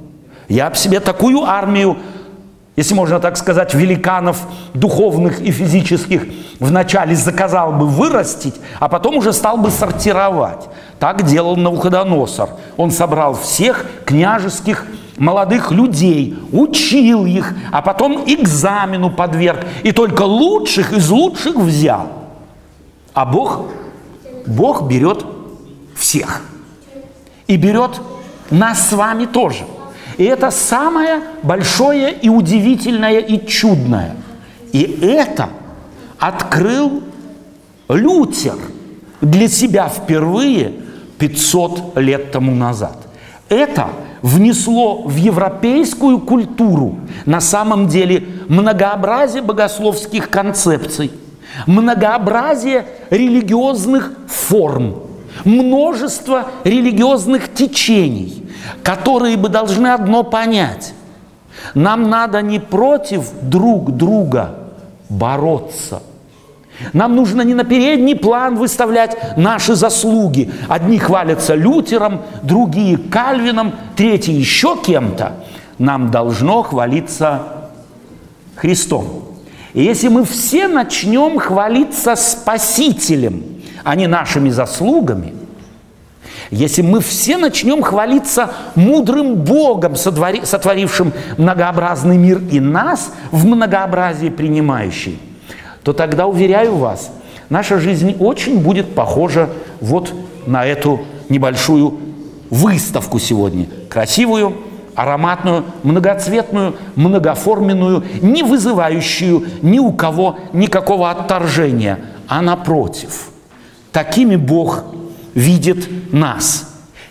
Я 0.49 0.69
бы 0.71 0.77
себе 0.77 1.01
такую 1.01 1.43
армию, 1.43 1.97
если 2.81 2.95
можно 2.95 3.21
так 3.21 3.37
сказать, 3.37 3.75
великанов 3.75 4.39
духовных 4.73 5.43
и 5.43 5.51
физических 5.51 6.25
вначале 6.59 7.15
заказал 7.15 7.73
бы 7.73 7.87
вырастить, 7.87 8.55
а 8.79 8.89
потом 8.89 9.19
уже 9.19 9.35
стал 9.35 9.59
бы 9.59 9.71
сортировать. 9.71 10.67
Так 10.99 11.25
делал 11.25 11.57
Навуходоносор. 11.57 12.49
Он 12.79 12.91
собрал 12.91 13.35
всех 13.35 13.85
княжеских 14.07 14.87
молодых 15.19 15.73
людей, 15.73 16.39
учил 16.53 17.27
их, 17.27 17.55
а 17.71 17.83
потом 17.83 18.25
экзамену 18.27 19.11
подверг. 19.11 19.67
И 19.83 19.93
только 19.93 20.23
лучших 20.23 20.95
из 20.95 21.11
лучших 21.11 21.57
взял. 21.57 22.07
А 23.13 23.27
Бог, 23.27 23.67
Бог 24.47 24.89
берет 24.89 25.27
всех. 25.95 26.41
И 27.47 27.59
берет 27.59 28.01
нас 28.51 28.89
с 28.89 28.93
вами 28.95 29.27
тоже. 29.27 29.67
И 30.21 30.25
это 30.25 30.51
самое 30.51 31.23
большое 31.43 32.13
и 32.13 32.29
удивительное 32.29 33.21
и 33.21 33.47
чудное. 33.47 34.17
И 34.71 34.99
это 35.01 35.49
открыл 36.19 37.03
Лютер 37.89 38.57
для 39.23 39.49
себя 39.49 39.89
впервые 39.89 40.75
500 41.19 41.97
лет 41.97 42.33
тому 42.33 42.55
назад. 42.55 42.99
Это 43.49 43.89
внесло 44.21 45.05
в 45.07 45.17
европейскую 45.17 46.19
культуру 46.19 46.99
на 47.25 47.41
самом 47.41 47.89
деле 47.89 48.23
многообразие 48.47 49.41
богословских 49.41 50.29
концепций, 50.29 51.13
многообразие 51.67 52.85
религиозных 53.09 54.13
форм, 54.29 54.97
множество 55.45 56.47
религиозных 56.65 57.53
течений, 57.53 58.47
которые 58.83 59.37
бы 59.37 59.49
должны 59.49 59.89
одно 59.89 60.23
понять. 60.23 60.95
Нам 61.75 62.09
надо 62.09 62.43
не 62.43 62.59
против 62.59 63.31
друг 63.43 63.93
друга 63.93 64.55
бороться– 65.09 66.03
нам 66.93 67.15
нужно 67.15 67.43
не 67.43 67.55
на 67.55 67.65
передний 67.65 68.17
план 68.17 68.57
выставлять 68.57 69.37
наши 69.37 69.75
заслуги. 69.75 70.51
Одни 70.69 70.99
хвалятся 70.99 71.55
Лютером, 71.55 72.23
другие 72.43 72.97
Кальвином, 72.97 73.75
третьи 73.97 74.33
еще 74.33 74.77
кем-то. 74.77 75.35
Нам 75.79 76.11
должно 76.11 76.63
хвалиться 76.63 77.43
Христом. 78.57 79.25
И 79.73 79.83
если 79.83 80.09
мы 80.09 80.25
все 80.25 80.69
начнем 80.69 81.39
хвалиться 81.39 82.17
Спасителем, 82.17 83.60
а 83.85 83.95
не 83.95 84.07
нашими 84.07 84.51
заслугами, 84.51 85.35
если 86.51 86.83
мы 86.83 87.01
все 87.01 87.37
начнем 87.37 87.83
хвалиться 87.83 88.51
мудрым 88.75 89.37
Богом, 89.37 89.95
сотворившим 89.97 91.13
многообразный 91.39 92.17
мир 92.17 92.41
и 92.51 92.61
нас 92.61 93.13
в 93.31 93.47
многообразии 93.47 94.29
принимающий– 94.29 95.19
то 95.83 95.93
тогда, 95.93 96.27
уверяю 96.27 96.77
вас, 96.77 97.11
наша 97.49 97.79
жизнь 97.79 98.17
очень 98.19 98.61
будет 98.61 98.95
похожа 98.95 99.49
вот 99.81 100.13
на 100.47 100.65
эту 100.65 101.01
небольшую 101.29 101.99
выставку 102.51 103.19
сегодня. 103.19 103.67
Красивую, 103.89 104.55
ароматную, 104.95 105.65
многоцветную, 105.83 106.77
многоформенную, 106.97 108.05
не 108.21 108.43
вызывающую 108.43 109.47
ни 109.63 109.79
у 109.79 109.93
кого 109.93 110.39
никакого 110.53 111.11
отторжения, 111.11 112.01
а 112.29 112.43
напротив. 112.43 113.30
Такими 113.93 114.37
Бог 114.37 114.85
видит 115.35 116.13
нас. 116.13 116.69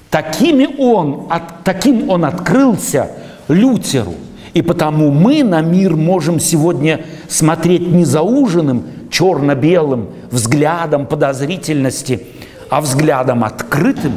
Такими 0.09 0.67
он, 0.77 1.27
таким 1.63 2.09
Он 2.09 2.25
открылся 2.25 3.11
Лютеру– 3.47 4.15
и 4.53 4.61
потому 4.61 5.11
мы 5.11 5.43
на 5.43 5.61
мир 5.61 5.95
можем 5.95 6.39
сегодня 6.39 7.05
смотреть 7.27 7.87
не 7.87 8.05
зауженным 8.05 8.83
черно-белым 9.11 10.09
взглядом 10.31 11.05
подозрительности, 11.05 12.23
а 12.69 12.81
взглядом 12.81 13.43
открытым, 13.43 14.13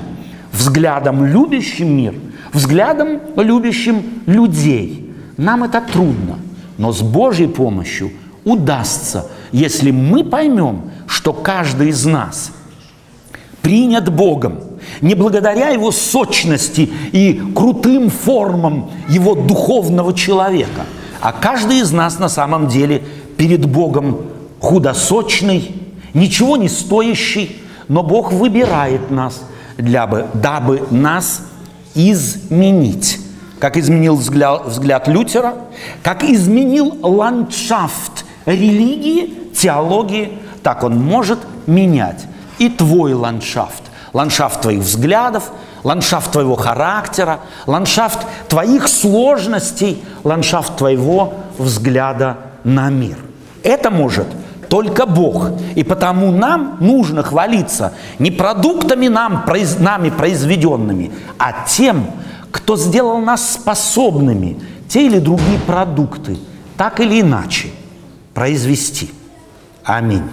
взглядом 0.53 1.25
любящим 1.25 1.96
мир, 1.96 2.14
взглядом 2.53 3.20
любящим 3.37 4.03
людей. 4.27 5.11
Нам 5.37 5.64
это 5.64 5.81
трудно, 5.81 6.38
но 6.79 6.92
с 6.92 7.03
Божьей 7.03 7.48
помощью 7.48 8.11
удастся, 8.44 9.26
если 9.52 9.90
мы 9.90 10.24
поймем, 10.24 10.90
что 11.07 11.33
каждый 11.33 11.88
из 11.90 12.05
нас 12.05 12.50
принят 13.62 14.12
Богом– 14.12 14.61
не 15.00 15.14
благодаря 15.14 15.68
его 15.68 15.90
сочности 15.90 16.90
и 17.12 17.40
крутым 17.55 18.11
формам 18.11 18.90
его 19.09 19.35
духовного 19.35 20.14
человека, 20.14 20.87
а 21.20 21.33
каждый 21.33 21.78
из 21.78 21.92
нас 21.92 22.18
на 22.18 22.28
самом 22.28 22.68
деле 22.68 23.02
перед 23.37 23.66
Богом 23.66 24.26
худосочный, 24.61 25.74
ничего 26.14 26.57
не 26.57 26.68
стоящий, 26.68 27.57
но 27.88 28.02
Бог 28.02 28.33
выбирает 28.33 29.11
нас, 29.11 29.42
для 29.76 30.07
бы, 30.07 30.26
дабы 30.35 30.87
нас 30.90 31.42
изменить. 31.94 33.18
Как 33.59 33.76
изменил 33.76 34.16
взгляд, 34.16 34.66
взгляд 34.66 35.09
Лютера, 35.09 35.55
как 36.02 36.24
изменил 36.24 36.96
ландшафт 37.02 38.24
религии, 38.46 39.35
теологии, 39.55 40.38
так 40.62 40.85
он 40.85 40.96
может 40.98 41.38
менять 41.66 42.24
и 42.59 42.68
твой 42.68 43.14
ландшафт 43.14 43.83
ландшафт 44.12 44.61
твоих 44.61 44.81
взглядов, 44.81 45.50
ландшафт 45.85 46.33
твоего 46.33 46.57
характера, 46.57 47.40
ландшафт 47.66 48.26
твоих 48.48 48.88
сложностей, 48.88 50.02
ландшафт 50.24 50.76
твоего 50.76 51.35
взгляда 51.59 52.38
на 52.64 52.90
мир. 52.90 53.16
Это 53.62 53.90
может 53.90 54.26
только 54.68 55.07
Бог. 55.07 55.50
И 55.74 55.83
потому 55.83 56.31
нам 56.31 56.76
нужно 56.81 57.22
хвалиться 57.22 57.94
не 58.18 58.31
продуктами 58.31 59.09
нам, 59.09 59.44
произ, 59.44 59.78
нами 59.78 60.11
произведенными, 60.11 61.12
а 61.38 61.64
тем, 61.66 62.07
кто 62.50 62.76
сделал 62.76 63.18
нас 63.18 63.52
способными 63.52 64.61
те 64.88 65.07
или 65.07 65.18
другие 65.18 65.59
продукты 65.66 66.38
так 66.76 67.00
или 67.00 67.20
иначе 67.20 67.70
произвести. 68.34 69.10
Аминь. 69.84 70.28